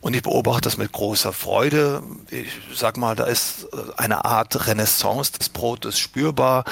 [0.00, 2.02] Und ich beobachte das mit großer Freude.
[2.30, 6.64] Ich sag mal, da ist äh, eine Art Renaissance des Brotes spürbar.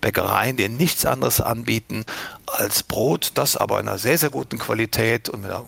[0.00, 2.04] Bäckereien, die nichts anderes anbieten
[2.46, 5.66] als Brot, das aber in einer sehr, sehr guten Qualität und mit einer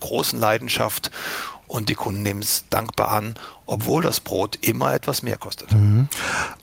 [0.00, 1.10] großen Leidenschaft.
[1.66, 3.34] Und die Kunden nehmen es dankbar an
[3.68, 5.72] obwohl das Brot immer etwas mehr kostet.
[5.72, 6.08] Mhm.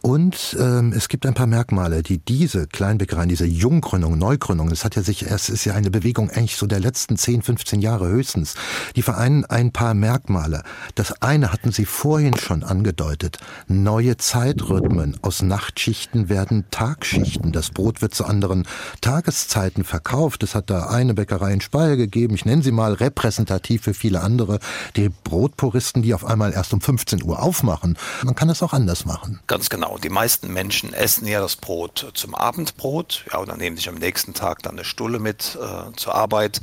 [0.01, 4.95] Und ähm, es gibt ein paar Merkmale, die diese Kleinbäckereien, diese Junggründung, Neugründung, das hat
[4.95, 8.55] ja sich, es ist ja eine Bewegung eigentlich so der letzten 10, 15 Jahre höchstens,
[8.95, 10.63] die vereinen ein paar Merkmale.
[10.95, 13.37] Das eine hatten Sie vorhin schon angedeutet,
[13.67, 15.17] neue Zeitrhythmen.
[15.21, 17.51] Aus Nachtschichten werden Tagschichten.
[17.51, 18.67] Das Brot wird zu anderen
[19.01, 20.41] Tageszeiten verkauft.
[20.41, 24.21] Es hat da eine Bäckerei in Speyer gegeben, ich nenne sie mal repräsentativ für viele
[24.21, 24.59] andere,
[24.95, 27.97] die Brotpuristen, die auf einmal erst um 5 15 Uhr aufmachen.
[28.23, 29.41] Man kann es auch anders machen.
[29.47, 29.97] Ganz genau.
[29.97, 34.33] Die meisten Menschen essen ja das Brot zum Abendbrot, ja, und nehmen sich am nächsten
[34.33, 36.61] Tag dann eine Stulle mit äh, zur Arbeit.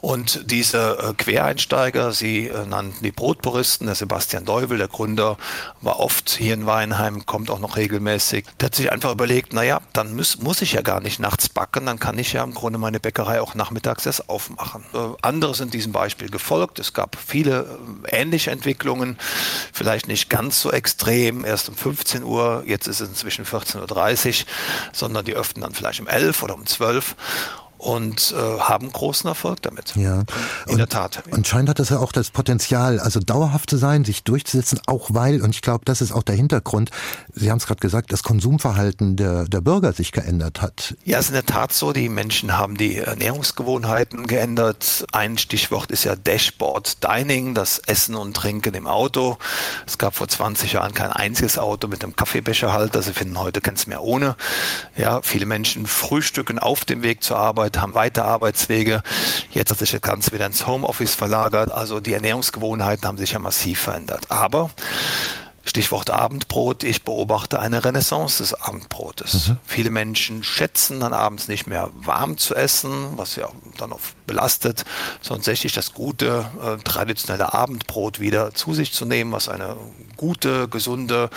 [0.00, 5.36] Und diese äh, Quereinsteiger, sie äh, nannten die Brotpuristen, der Sebastian Deuvel, der Gründer,
[5.82, 8.46] war oft hier in Weinheim, kommt auch noch regelmäßig.
[8.60, 11.84] Der hat sich einfach überlegt, naja, dann muss, muss ich ja gar nicht nachts backen,
[11.84, 14.84] dann kann ich ja im Grunde meine Bäckerei auch nachmittags erst aufmachen.
[14.94, 16.78] Äh, andere sind diesem Beispiel gefolgt.
[16.78, 19.18] Es gab viele äh, ähnliche Entwicklungen
[19.72, 24.46] vielleicht nicht ganz so extrem, erst um 15 Uhr, jetzt ist es inzwischen 14.30 Uhr,
[24.92, 27.14] sondern die öffnen dann vielleicht um 11 oder um 12
[27.80, 29.96] und äh, haben großen Erfolg damit.
[29.96, 30.20] Ja,
[30.66, 31.22] in und, der Tat.
[31.30, 35.40] Anscheinend hat das ja auch das Potenzial, also dauerhaft zu sein, sich durchzusetzen, auch weil,
[35.40, 36.90] und ich glaube, das ist auch der Hintergrund,
[37.34, 40.94] Sie haben es gerade gesagt, das Konsumverhalten der, der Bürger sich geändert hat.
[41.04, 45.06] Ja, es ist in der Tat so, die Menschen haben die Ernährungsgewohnheiten geändert.
[45.12, 49.38] Ein Stichwort ist ja Dashboard Dining, das Essen und Trinken im Auto.
[49.86, 53.00] Es gab vor 20 Jahren kein einziges Auto mit einem Kaffeebecherhalter.
[53.00, 54.36] Sie finden heute keins mehr ohne.
[54.96, 59.02] Ja, viele Menschen frühstücken auf dem Weg zur Arbeit Arbeit, haben weite Arbeitswege.
[59.52, 61.70] Jetzt hat sich das Ganze wieder ins Homeoffice verlagert.
[61.70, 64.30] Also die Ernährungsgewohnheiten haben sich ja massiv verändert.
[64.30, 64.70] Aber
[65.64, 66.84] Stichwort Abendbrot.
[66.84, 69.48] Ich beobachte eine Renaissance des Abendbrotes.
[69.48, 69.56] Mhm.
[69.64, 74.84] Viele Menschen schätzen dann abends nicht mehr warm zu essen, was ja dann oft belastet,
[75.20, 79.76] sondern tatsächlich das gute, äh, traditionelle Abendbrot wieder zu sich zu nehmen, was eine
[80.16, 81.30] gute, gesunde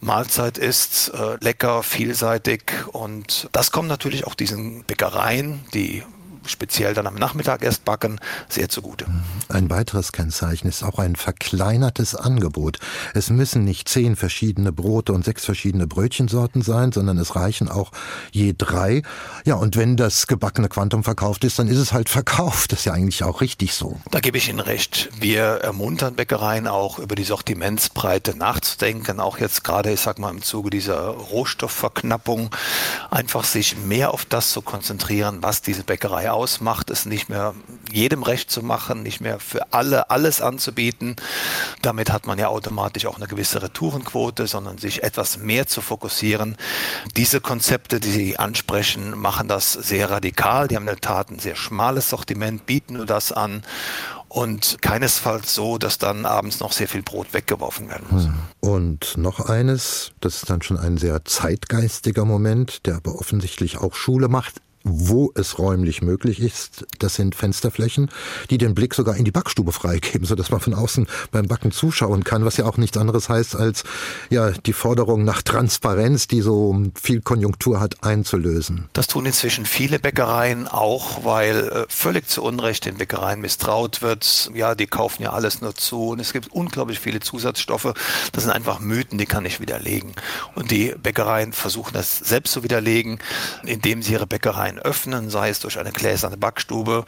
[0.00, 2.62] Mahlzeit ist, äh, lecker, vielseitig.
[2.92, 6.02] Und das kommt natürlich auch diesen Bäckereien, die
[6.46, 9.06] speziell dann am Nachmittag erst backen, sehr zugute.
[9.48, 12.78] Ein weiteres Kennzeichen ist auch ein verkleinertes Angebot.
[13.14, 17.92] Es müssen nicht zehn verschiedene Brote und sechs verschiedene Brötchensorten sein, sondern es reichen auch
[18.30, 19.02] je drei.
[19.44, 22.72] Ja, und wenn das gebackene Quantum verkauft ist, dann ist es halt verkauft.
[22.72, 24.00] Das ist ja eigentlich auch richtig so.
[24.10, 25.10] Da gebe ich Ihnen recht.
[25.18, 29.20] Wir ermuntern Bäckereien auch über die Sortimentsbreite nachzudenken.
[29.20, 32.50] Auch jetzt gerade, ich sag mal, im Zuge dieser Rohstoffverknappung
[33.10, 37.54] einfach sich mehr auf das zu konzentrieren, was diese Bäckerei ausmacht, es nicht mehr
[37.90, 41.16] jedem recht zu machen, nicht mehr für alle alles anzubieten.
[41.82, 46.56] Damit hat man ja automatisch auch eine gewisse Retourenquote, sondern sich etwas mehr zu fokussieren.
[47.16, 50.68] Diese Konzepte, die Sie ansprechen, machen das sehr radikal.
[50.68, 53.62] Die haben in der Tat ein sehr schmales Sortiment, bieten nur das an
[54.32, 58.24] und keinesfalls so, dass dann abends noch sehr viel Brot weggeworfen werden muss.
[58.24, 58.34] Hm.
[58.60, 63.94] Und noch eines, das ist dann schon ein sehr zeitgeistiger Moment, der aber offensichtlich auch
[63.94, 66.86] Schule macht wo es räumlich möglich ist.
[66.98, 68.10] Das sind Fensterflächen,
[68.50, 72.24] die den Blick sogar in die Backstube freigeben, sodass man von außen beim Backen zuschauen
[72.24, 73.84] kann, was ja auch nichts anderes heißt, als
[74.30, 78.88] ja die Forderung nach Transparenz, die so viel Konjunktur hat, einzulösen.
[78.92, 84.50] Das tun inzwischen viele Bäckereien auch, weil äh, völlig zu Unrecht den Bäckereien misstraut wird.
[84.54, 87.92] Ja, die kaufen ja alles nur zu und es gibt unglaublich viele Zusatzstoffe.
[88.32, 90.12] Das sind einfach Mythen, die kann ich widerlegen.
[90.54, 93.18] Und die Bäckereien versuchen das selbst zu widerlegen,
[93.64, 97.04] indem sie ihre Bäckereien öffnen, sei es durch eine gläserne Backstube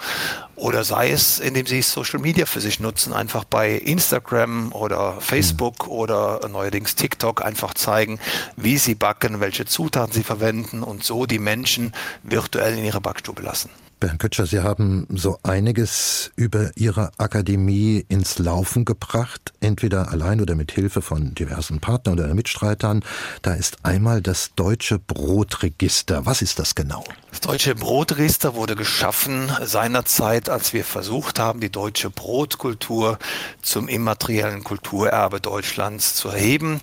[0.56, 5.86] oder sei es, indem sie Social Media für sich nutzen, einfach bei Instagram oder Facebook
[5.86, 5.92] mhm.
[5.92, 8.18] oder neuerdings TikTok einfach zeigen,
[8.56, 11.92] wie sie backen, welche Zutaten sie verwenden und so die Menschen
[12.22, 13.70] virtuell in ihre Backstube lassen.
[14.00, 20.54] Bernd Kötscher, Sie haben so einiges über Ihre Akademie ins Laufen gebracht, entweder allein oder
[20.54, 23.04] mit Hilfe von diversen Partnern oder Mitstreitern.
[23.42, 26.26] Da ist einmal das Deutsche Brotregister.
[26.26, 27.04] Was ist das genau?
[27.30, 33.18] Das Deutsche Brotregister wurde geschaffen seinerzeit, als wir versucht haben, die deutsche Brotkultur
[33.62, 36.80] zum immateriellen Kulturerbe Deutschlands zu erheben.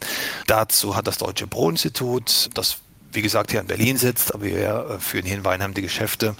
[0.47, 2.77] Dazu hat das Deutsche Brotinstitut, das
[3.13, 6.35] wie gesagt, hier in Berlin sitzt, aber wir äh, führen hier in Weinheim die Geschäfte,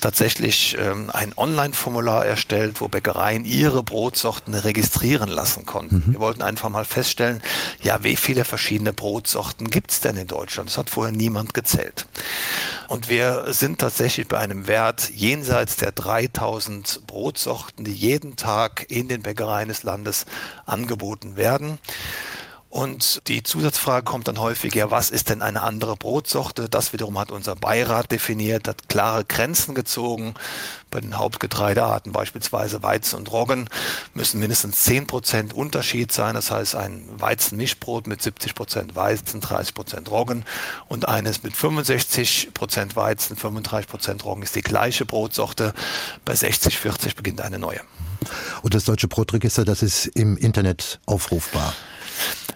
[0.00, 6.02] tatsächlich ähm, ein Online-Formular erstellt, wo Bäckereien ihre Brotsorten registrieren lassen konnten.
[6.06, 6.12] Mhm.
[6.12, 7.42] Wir wollten einfach mal feststellen,
[7.82, 10.70] ja, wie viele verschiedene Brotsorten gibt es denn in Deutschland?
[10.70, 12.06] Das hat vorher niemand gezählt.
[12.88, 19.08] Und wir sind tatsächlich bei einem Wert jenseits der 3000 Brotsorten, die jeden Tag in
[19.08, 20.24] den Bäckereien des Landes
[20.64, 21.78] angeboten werden.
[22.70, 26.68] Und die Zusatzfrage kommt dann häufig, ja, was ist denn eine andere Brotsorte?
[26.68, 30.34] Das wiederum hat unser Beirat definiert, hat klare Grenzen gezogen.
[30.90, 33.70] Bei den Hauptgetreidearten, beispielsweise Weizen und Roggen,
[34.12, 36.34] müssen mindestens 10 Prozent Unterschied sein.
[36.34, 40.44] Das heißt, ein Weizenmischbrot mit 70 Prozent Weizen, 30 Prozent Roggen
[40.88, 45.72] und eines mit 65 Prozent Weizen, 35 Prozent Roggen ist die gleiche Brotsorte.
[46.26, 47.80] Bei 60, 40 beginnt eine neue.
[48.60, 51.74] Und das Deutsche Brotregister, das ist im Internet aufrufbar?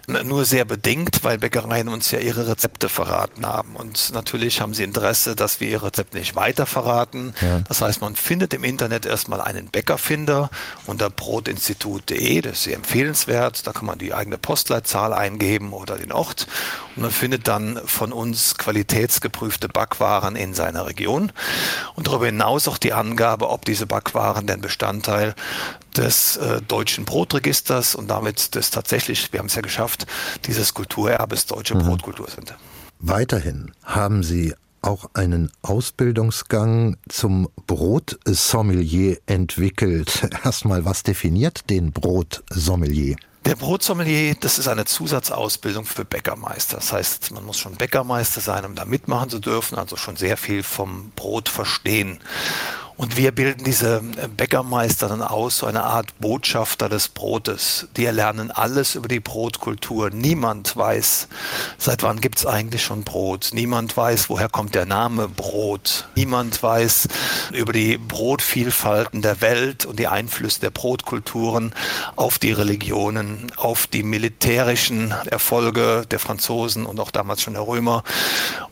[0.07, 3.75] Nur sehr bedingt, weil Bäckereien uns ja ihre Rezepte verraten haben.
[3.75, 7.33] Und natürlich haben sie Interesse, dass wir ihre Rezepte nicht weiter verraten.
[7.41, 7.61] Ja.
[7.67, 10.49] Das heißt, man findet im Internet erstmal einen Bäckerfinder
[10.85, 13.65] unter brotinstitut.de, das ist sehr empfehlenswert.
[13.65, 16.47] Da kann man die eigene Postleitzahl eingeben oder den Ort.
[16.95, 21.31] Und man findet dann von uns qualitätsgeprüfte Backwaren in seiner Region.
[21.95, 25.33] Und darüber hinaus auch die Angabe, ob diese Backwaren denn Bestandteil
[25.97, 30.05] des äh, deutschen Brotregisters und damit des tatsächlich, wir haben es ja geschafft,
[30.45, 31.83] dieses Kulturerbes deutsche mhm.
[31.83, 32.53] Brotkultur sind.
[32.99, 40.29] Weiterhin haben Sie auch einen Ausbildungsgang zum Brotsommelier entwickelt.
[40.43, 43.15] Erstmal, was definiert den Brotsommelier?
[43.45, 46.77] Der Brotsommelier, das ist eine Zusatzausbildung für Bäckermeister.
[46.77, 50.37] Das heißt, man muss schon Bäckermeister sein, um da mitmachen zu dürfen, also schon sehr
[50.37, 52.19] viel vom Brot verstehen.
[52.95, 54.01] Und wir bilden diese
[54.37, 57.87] Bäckermeister dann aus, so eine Art Botschafter des Brotes.
[57.97, 60.11] Die erlernen alles über die Brotkultur.
[60.11, 61.27] Niemand weiß,
[61.77, 63.49] seit wann gibt es eigentlich schon Brot.
[63.53, 66.07] Niemand weiß, woher kommt der Name Brot.
[66.15, 67.07] Niemand weiß
[67.51, 71.73] über die Brotvielfalten der Welt und die Einflüsse der Brotkulturen
[72.15, 78.03] auf die Religionen, auf die militärischen Erfolge der Franzosen und auch damals schon der Römer.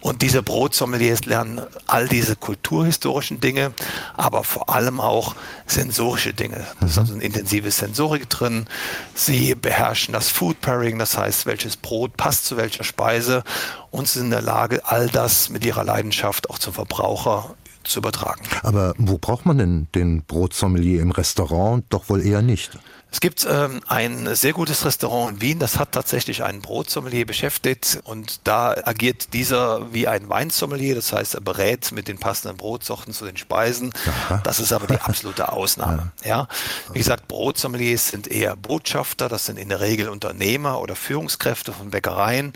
[0.01, 3.71] Und diese Brotsommeliers lernen all diese kulturhistorischen Dinge,
[4.15, 5.35] aber vor allem auch
[5.67, 6.65] sensorische Dinge.
[6.79, 8.65] Da ist also eine intensive Sensorik drin.
[9.13, 13.43] Sie beherrschen das Food Pairing, das heißt, welches Brot passt zu welcher Speise
[13.91, 18.41] und sind in der Lage, all das mit ihrer Leidenschaft auch zum Verbraucher zu übertragen.
[18.63, 21.85] Aber wo braucht man denn den Brotsommelier im Restaurant?
[21.89, 22.71] Doch wohl eher nicht.
[23.11, 27.99] Es gibt ähm, ein sehr gutes Restaurant in Wien, das hat tatsächlich einen Brotsommelier beschäftigt
[28.05, 33.13] und da agiert dieser wie ein Weinsommelier, das heißt, er berät mit den passenden Brotsorten
[33.13, 33.93] zu den Speisen.
[34.07, 34.41] Aha.
[34.45, 36.11] Das ist aber die absolute Ausnahme.
[36.23, 36.29] Ja.
[36.29, 36.47] ja.
[36.93, 41.89] Wie gesagt, Brotsommeliers sind eher Botschafter, das sind in der Regel Unternehmer oder Führungskräfte von
[41.89, 42.53] Bäckereien,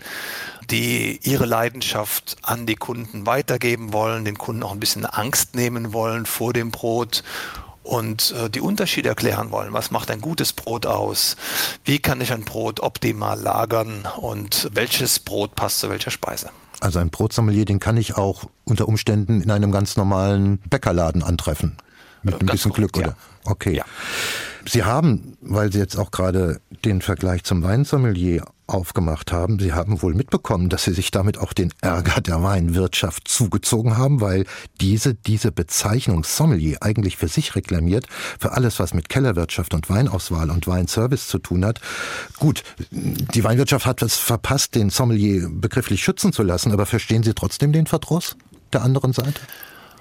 [0.70, 5.92] die ihre Leidenschaft an die Kunden weitergeben wollen, den Kunden auch ein bisschen Angst nehmen
[5.92, 7.22] wollen vor dem Brot
[7.86, 9.72] und äh, die Unterschiede erklären wollen.
[9.72, 11.36] Was macht ein gutes Brot aus?
[11.84, 14.08] Wie kann ich ein Brot optimal lagern?
[14.16, 16.50] Und welches Brot passt zu welcher Speise?
[16.80, 21.76] Also ein Brotsommelier, den kann ich auch unter Umständen in einem ganz normalen Bäckerladen antreffen.
[22.22, 23.16] Mit äh, ein bisschen Glück, Glück, oder?
[23.44, 23.50] Ja.
[23.50, 23.76] Okay.
[23.76, 23.84] Ja.
[24.68, 29.60] Sie haben, weil Sie jetzt auch gerade den Vergleich zum Weinsommelier aufgemacht haben.
[29.60, 34.20] Sie haben wohl mitbekommen, dass Sie sich damit auch den Ärger der Weinwirtschaft zugezogen haben,
[34.20, 34.44] weil
[34.80, 38.06] diese diese Bezeichnung Sommelier eigentlich für sich reklamiert,
[38.40, 41.80] für alles, was mit Kellerwirtschaft und Weinauswahl und Weinservice zu tun hat.
[42.38, 47.34] Gut, die Weinwirtschaft hat es verpasst, den Sommelier begrifflich schützen zu lassen, aber verstehen Sie
[47.34, 48.36] trotzdem den Verdruss
[48.72, 49.40] der anderen Seite?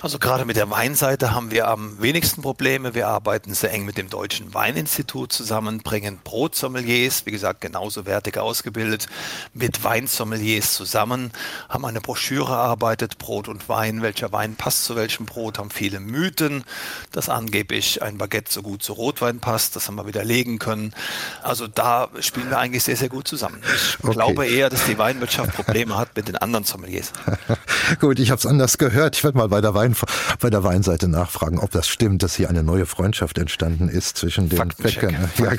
[0.01, 2.93] Also gerade mit der Weinseite haben wir am wenigsten Probleme.
[2.93, 8.37] Wir arbeiten sehr eng mit dem Deutschen Weininstitut zusammen, bringen Brotsommeliers, wie gesagt, genauso wertig
[8.37, 9.07] ausgebildet,
[9.53, 11.31] mit Weinsommeliers zusammen,
[11.69, 15.99] haben eine Broschüre erarbeitet, Brot und Wein, welcher Wein passt zu welchem Brot, haben viele
[15.99, 16.65] Mythen,
[17.11, 20.93] dass angeblich ein Baguette so gut zu Rotwein passt, das haben wir widerlegen können.
[21.41, 23.61] Also da spielen wir eigentlich sehr, sehr gut zusammen.
[23.63, 24.13] Ich okay.
[24.13, 27.11] glaube eher, dass die Weinwirtschaft Probleme hat mit den anderen Sommeliers.
[27.99, 29.15] gut, ich habe es anders gehört.
[29.15, 29.84] Ich werde mal bei der Wein
[30.39, 34.49] bei der Weinseite nachfragen, ob das stimmt, dass hier eine neue Freundschaft entstanden ist zwischen
[34.49, 35.15] den Bäckern.
[35.37, 35.51] Ja,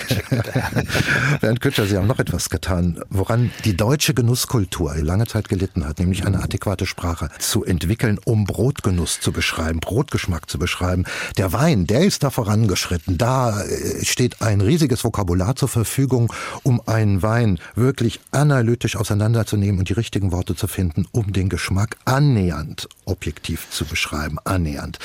[1.41, 5.99] Bernd Kütscher, Sie haben noch etwas getan, woran die deutsche Genusskultur lange Zeit gelitten hat,
[5.99, 11.05] nämlich eine adäquate Sprache zu entwickeln, um Brotgenuss zu beschreiben, Brotgeschmack zu beschreiben.
[11.37, 13.19] Der Wein, der ist da vorangeschritten.
[13.19, 19.89] Da äh, steht ein riesiges Vokabular zur Verfügung, um einen Wein wirklich analytisch auseinanderzunehmen und
[19.89, 24.99] die richtigen Worte zu finden, um den Geschmack annähernd objektiv zu beschreiben bleiben, annähernd.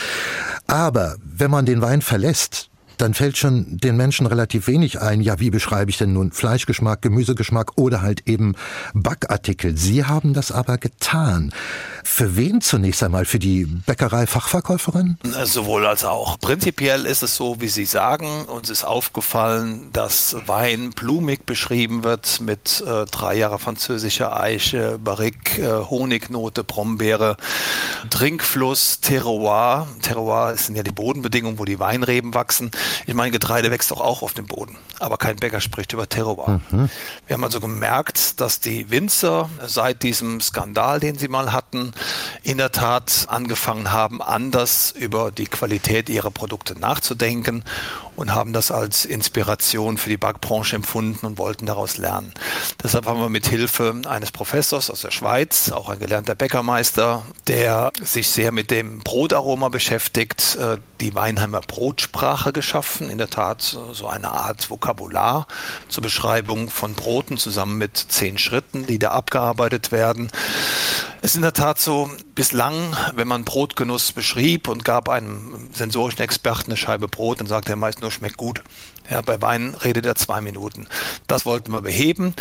[0.68, 2.71] Aber wenn man den Wein verlässt,
[3.02, 7.02] dann fällt schon den Menschen relativ wenig ein, ja, wie beschreibe ich denn nun Fleischgeschmack,
[7.02, 8.56] Gemüsegeschmack oder halt eben
[8.94, 9.76] Backartikel.
[9.76, 11.52] Sie haben das aber getan.
[12.04, 13.26] Für wen zunächst einmal?
[13.26, 15.18] Für die Bäckerei-Fachverkäuferin?
[15.44, 16.40] Sowohl als auch.
[16.40, 22.42] Prinzipiell ist es so, wie Sie sagen, uns ist aufgefallen, dass Wein blumig beschrieben wird
[22.42, 27.38] mit äh, drei Jahre französischer Eiche, Barrique, äh, Honignote, Brombeere,
[28.10, 29.88] Trinkfluss, Terroir.
[30.02, 32.72] Terroir sind ja die Bodenbedingungen, wo die Weinreben wachsen.
[33.06, 36.62] Ich meine, Getreide wächst doch auch auf dem Boden, aber kein Bäcker spricht über Terroir.
[36.72, 36.90] Mhm.
[37.28, 41.94] Wir haben also gemerkt, dass die Winzer seit diesem Skandal, den sie mal hatten,
[42.44, 47.64] in der Tat angefangen haben, anders über die Qualität ihrer Produkte nachzudenken
[48.16, 52.34] und haben das als Inspiration für die Backbranche empfunden und wollten daraus lernen.
[52.84, 57.92] Deshalb haben wir mit Hilfe eines Professors aus der Schweiz, auch ein gelernter Bäckermeister, der
[58.02, 62.71] sich sehr mit dem Brotaroma beschäftigt, äh, die Weinheimer Brotsprache geschaffen.
[63.10, 65.46] In der Tat so eine Art Vokabular
[65.90, 70.32] zur Beschreibung von Broten zusammen mit zehn Schritten, die da abgearbeitet werden.
[71.22, 76.22] Es ist in der Tat so, bislang, wenn man Brotgenuss beschrieb und gab einem sensorischen
[76.22, 78.64] Experten eine Scheibe Brot, dann sagt er meist nur, schmeckt gut.
[79.10, 80.88] Ja, bei Wein redet er zwei Minuten.
[81.28, 82.34] Das wollten wir beheben,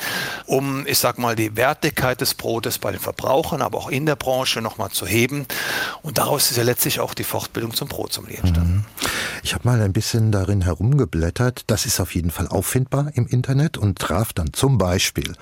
[0.46, 4.16] um, ich sag mal, die Wertigkeit des Brotes bei den Verbrauchern, aber auch in der
[4.16, 5.46] Branche nochmal zu heben.
[6.02, 8.86] Und daraus ist ja letztlich auch die Fortbildung zum Brotsommelier entstanden.
[9.00, 9.09] Mhm.
[9.42, 11.62] Ich habe mal ein bisschen darin herumgeblättert.
[11.66, 15.34] Das ist auf jeden Fall auffindbar im Internet und traf dann zum Beispiel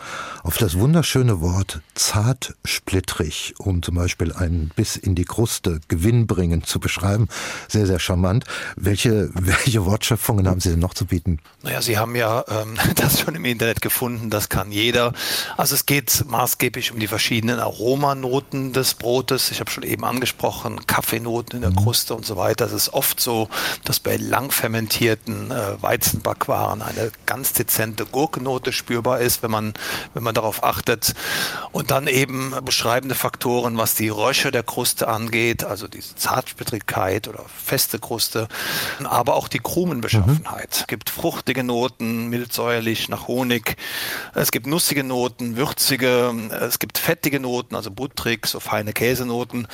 [0.42, 6.78] auf das wunderschöne Wort zartsplittrig, um zum Beispiel ein bis in die Kruste gewinnbringend zu
[6.78, 7.28] beschreiben.
[7.68, 8.44] Sehr, sehr charmant.
[8.76, 11.40] Welche, welche Wortschöpfungen haben Sie denn noch zu bieten?
[11.62, 15.12] Naja, Sie haben ja ähm, das schon im Internet gefunden, das kann jeder.
[15.56, 19.50] Also es geht maßgeblich um die verschiedenen Aromanoten des Brotes.
[19.50, 21.76] Ich habe schon eben angesprochen, Kaffeenoten in der mhm.
[21.76, 22.66] Kruste und so weiter.
[22.66, 23.48] Es ist oft so,
[23.88, 29.74] dass bei lang fermentierten äh, Weizenbackwaren eine ganz dezente Gurkennote spürbar ist, wenn man,
[30.14, 31.14] wenn man darauf achtet.
[31.72, 37.44] Und dann eben beschreibende Faktoren, was die Rösche der Kruste angeht, also diese Zartsplittrigkeit oder
[37.48, 38.48] feste Kruste,
[39.04, 40.84] aber auch die Krumenbeschaffenheit.
[40.86, 43.76] Mhm gibt fruchtige Noten, mildsäuerlich nach Honig.
[44.34, 46.34] Es gibt nussige Noten, würzige.
[46.50, 49.68] Es gibt fettige Noten, also butterig, so feine Käsenoten.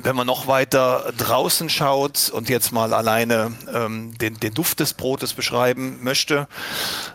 [0.00, 3.39] Wenn man noch weiter draußen schaut und jetzt mal alleine
[3.72, 6.48] ähm, den, den Duft des Brotes beschreiben möchte,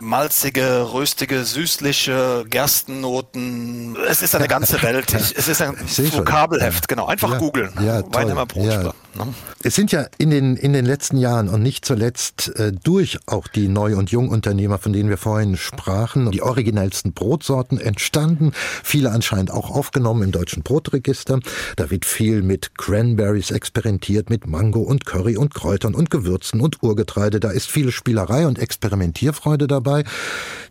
[0.00, 3.96] malzige, röstige, süßliche Gerstennoten.
[4.08, 5.12] Es ist eine ganze Welt.
[5.14, 7.06] es ist ein Vokabelheft, genau.
[7.06, 7.72] Einfach ja, googeln.
[7.80, 8.94] Ja, Weinheimer Brotsprache.
[9.16, 9.34] Ne?
[9.62, 13.48] Es sind ja in den, in den letzten Jahren und nicht zuletzt äh, durch auch
[13.48, 18.52] die Neu- und Jungunternehmer, von denen wir vorhin sprachen, die originellsten Brotsorten entstanden,
[18.84, 21.40] viele anscheinend auch aufgenommen im deutschen Brotregister.
[21.76, 26.82] Da wird viel mit Cranberries experimentiert, mit Mango und Curry und Kräutern und Gewürzen und
[26.82, 27.40] Urgetreide.
[27.40, 30.04] Da ist viel Spielerei und Experimentierfreude dabei,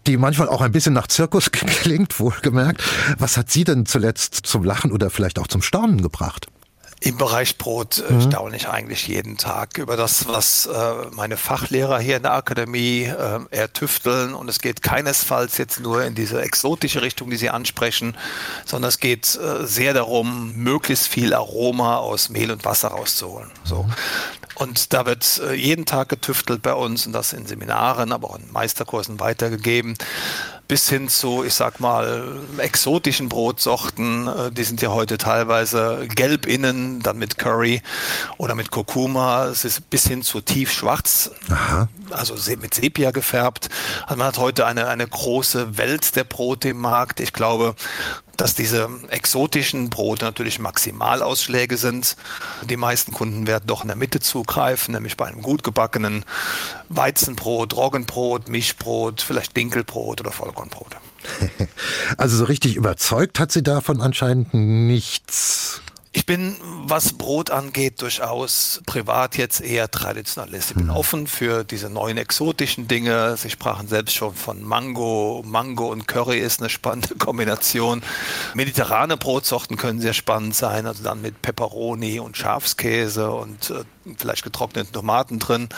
[0.08, 2.84] die manchmal auch ein bisschen nach Zirkus klingt, wohlgemerkt.
[3.18, 6.48] Was hat Sie denn zuletzt zum Lachen oder vielleicht auch zum Staunen gebracht?
[7.02, 8.22] Im Bereich Brot äh, mhm.
[8.22, 13.04] staune ich eigentlich jeden Tag über das, was äh, meine Fachlehrer hier in der Akademie
[13.04, 14.34] äh, ertüfteln.
[14.34, 18.16] Und es geht keinesfalls jetzt nur in diese exotische Richtung, die Sie ansprechen,
[18.66, 23.52] sondern es geht äh, sehr darum, möglichst viel Aroma aus Mehl und Wasser rauszuholen.
[23.66, 23.84] So.
[23.84, 23.93] Mhm.
[24.56, 28.50] Und da wird jeden Tag getüftelt bei uns und das in Seminaren, aber auch in
[28.54, 29.98] Meisterkursen weitergegeben
[30.68, 34.28] bis hin zu, ich sag mal, exotischen Brotsorten.
[34.28, 37.82] Äh, die sind ja heute teilweise gelb innen, dann mit Curry
[38.38, 39.45] oder mit Kurkuma.
[39.45, 41.88] Es ist bis hin zu tiefschwarz, Aha.
[42.09, 43.70] also mit Sepia gefärbt.
[44.03, 47.20] Also man hat heute eine, eine große Welt der Brote im Markt.
[47.20, 47.76] Ich glaube,
[48.38, 52.16] dass diese exotischen Brote natürlich Maximalausschläge sind.
[52.64, 56.26] Die meisten Kunden werden doch in der Mitte zugreifen, nämlich bei einem gut gebackenen
[56.90, 60.96] Weizenbrot, Roggenbrot, Mischbrot, vielleicht Dinkelbrot oder Vollkornbrot.
[62.18, 65.82] Also so richtig überzeugt hat sie davon anscheinend nichts.
[66.16, 66.55] Ich bin,
[66.86, 70.70] was Brot angeht, durchaus privat jetzt eher Traditionalist.
[70.70, 70.91] Ich bin mhm.
[70.91, 73.36] offen für diese neuen exotischen Dinge.
[73.36, 75.43] Sie sprachen selbst schon von Mango.
[75.45, 78.01] Mango und Curry ist eine spannende Kombination.
[78.53, 83.84] Mediterrane Brotsorten können sehr spannend sein, also dann mit Peperoni und Schafskäse und äh,
[84.18, 85.70] vielleicht getrockneten Tomaten drin.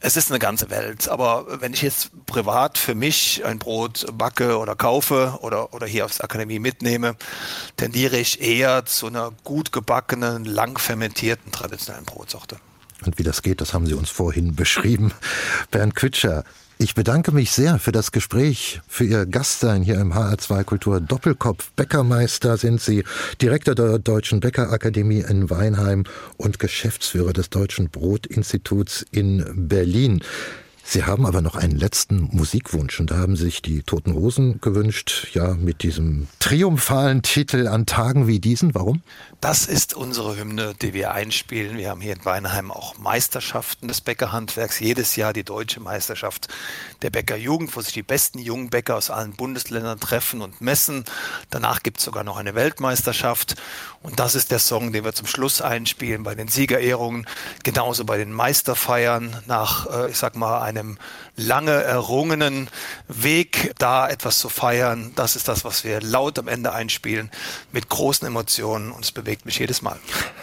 [0.00, 1.08] Es ist eine ganze Welt.
[1.08, 6.04] Aber wenn ich jetzt privat für mich ein Brot backe oder kaufe oder, oder hier
[6.04, 7.16] aufs Akademie mitnehme,
[7.76, 12.56] tendiere ich eher zu einer gut gebackenen, lang fermentierten traditionellen Brotsorte.
[13.04, 15.12] Und wie das geht, das haben Sie uns vorhin beschrieben.
[15.70, 16.44] Bernd Quitscher,
[16.82, 21.72] ich bedanke mich sehr für das Gespräch, für Ihr Gastsein hier im HR2 Kultur Doppelkopf.
[21.76, 23.04] Bäckermeister sind Sie,
[23.42, 26.04] Direktor der Deutschen Bäckerakademie in Weinheim
[26.38, 30.22] und Geschäftsführer des Deutschen Brotinstituts in Berlin.
[30.92, 35.28] Sie haben aber noch einen letzten Musikwunsch und da haben sich die Toten Hosen gewünscht,
[35.34, 38.74] ja, mit diesem triumphalen Titel an Tagen wie diesen.
[38.74, 39.00] Warum?
[39.40, 41.78] Das ist unsere Hymne, die wir einspielen.
[41.78, 44.80] Wir haben hier in Weinheim auch Meisterschaften des Bäckerhandwerks.
[44.80, 46.48] Jedes Jahr die deutsche Meisterschaft
[47.02, 51.04] der Bäckerjugend, wo sich die besten jungen Bäcker aus allen Bundesländern treffen und messen.
[51.50, 53.54] Danach gibt es sogar noch eine Weltmeisterschaft.
[54.02, 57.26] Und das ist der Song, den wir zum Schluss einspielen bei den Siegerehrungen,
[57.64, 60.96] genauso bei den Meisterfeiern nach, äh, ich sag mal, einem
[61.36, 62.68] lange errungenen
[63.08, 65.12] Weg, da etwas zu feiern.
[65.16, 67.30] Das ist das, was wir laut am Ende einspielen,
[67.72, 69.98] mit großen Emotionen und es bewegt mich jedes Mal.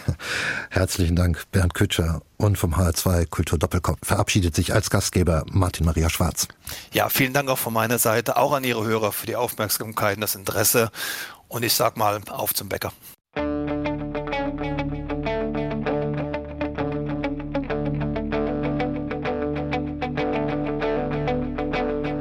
[0.70, 2.22] Herzlichen Dank, Bernd Kütscher.
[2.36, 6.46] Und vom HR2 Kultur Doppelkopf verabschiedet sich als Gastgeber Martin Maria Schwarz.
[6.92, 10.20] Ja, vielen Dank auch von meiner Seite, auch an Ihre Hörer für die Aufmerksamkeit und
[10.20, 10.92] das Interesse.
[11.48, 12.92] Und ich sag mal, auf zum Bäcker.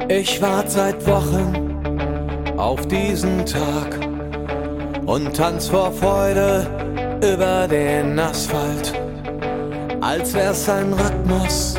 [0.10, 3.99] Ich warte seit Wochen auf diesen Tag
[5.05, 6.66] und tanz vor Freude
[7.22, 8.93] über den Asphalt.
[9.99, 11.76] Als wär's ein Rhythmus,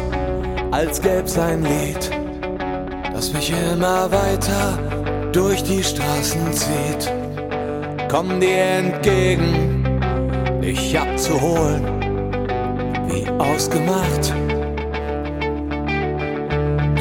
[0.70, 2.11] als gäb's ein Lied,
[3.14, 4.79] das mich immer weiter
[5.33, 7.11] durch die Straßen zieht.
[8.11, 10.01] Komm dir entgegen,
[10.61, 11.83] dich abzuholen,
[13.09, 14.35] wie ausgemacht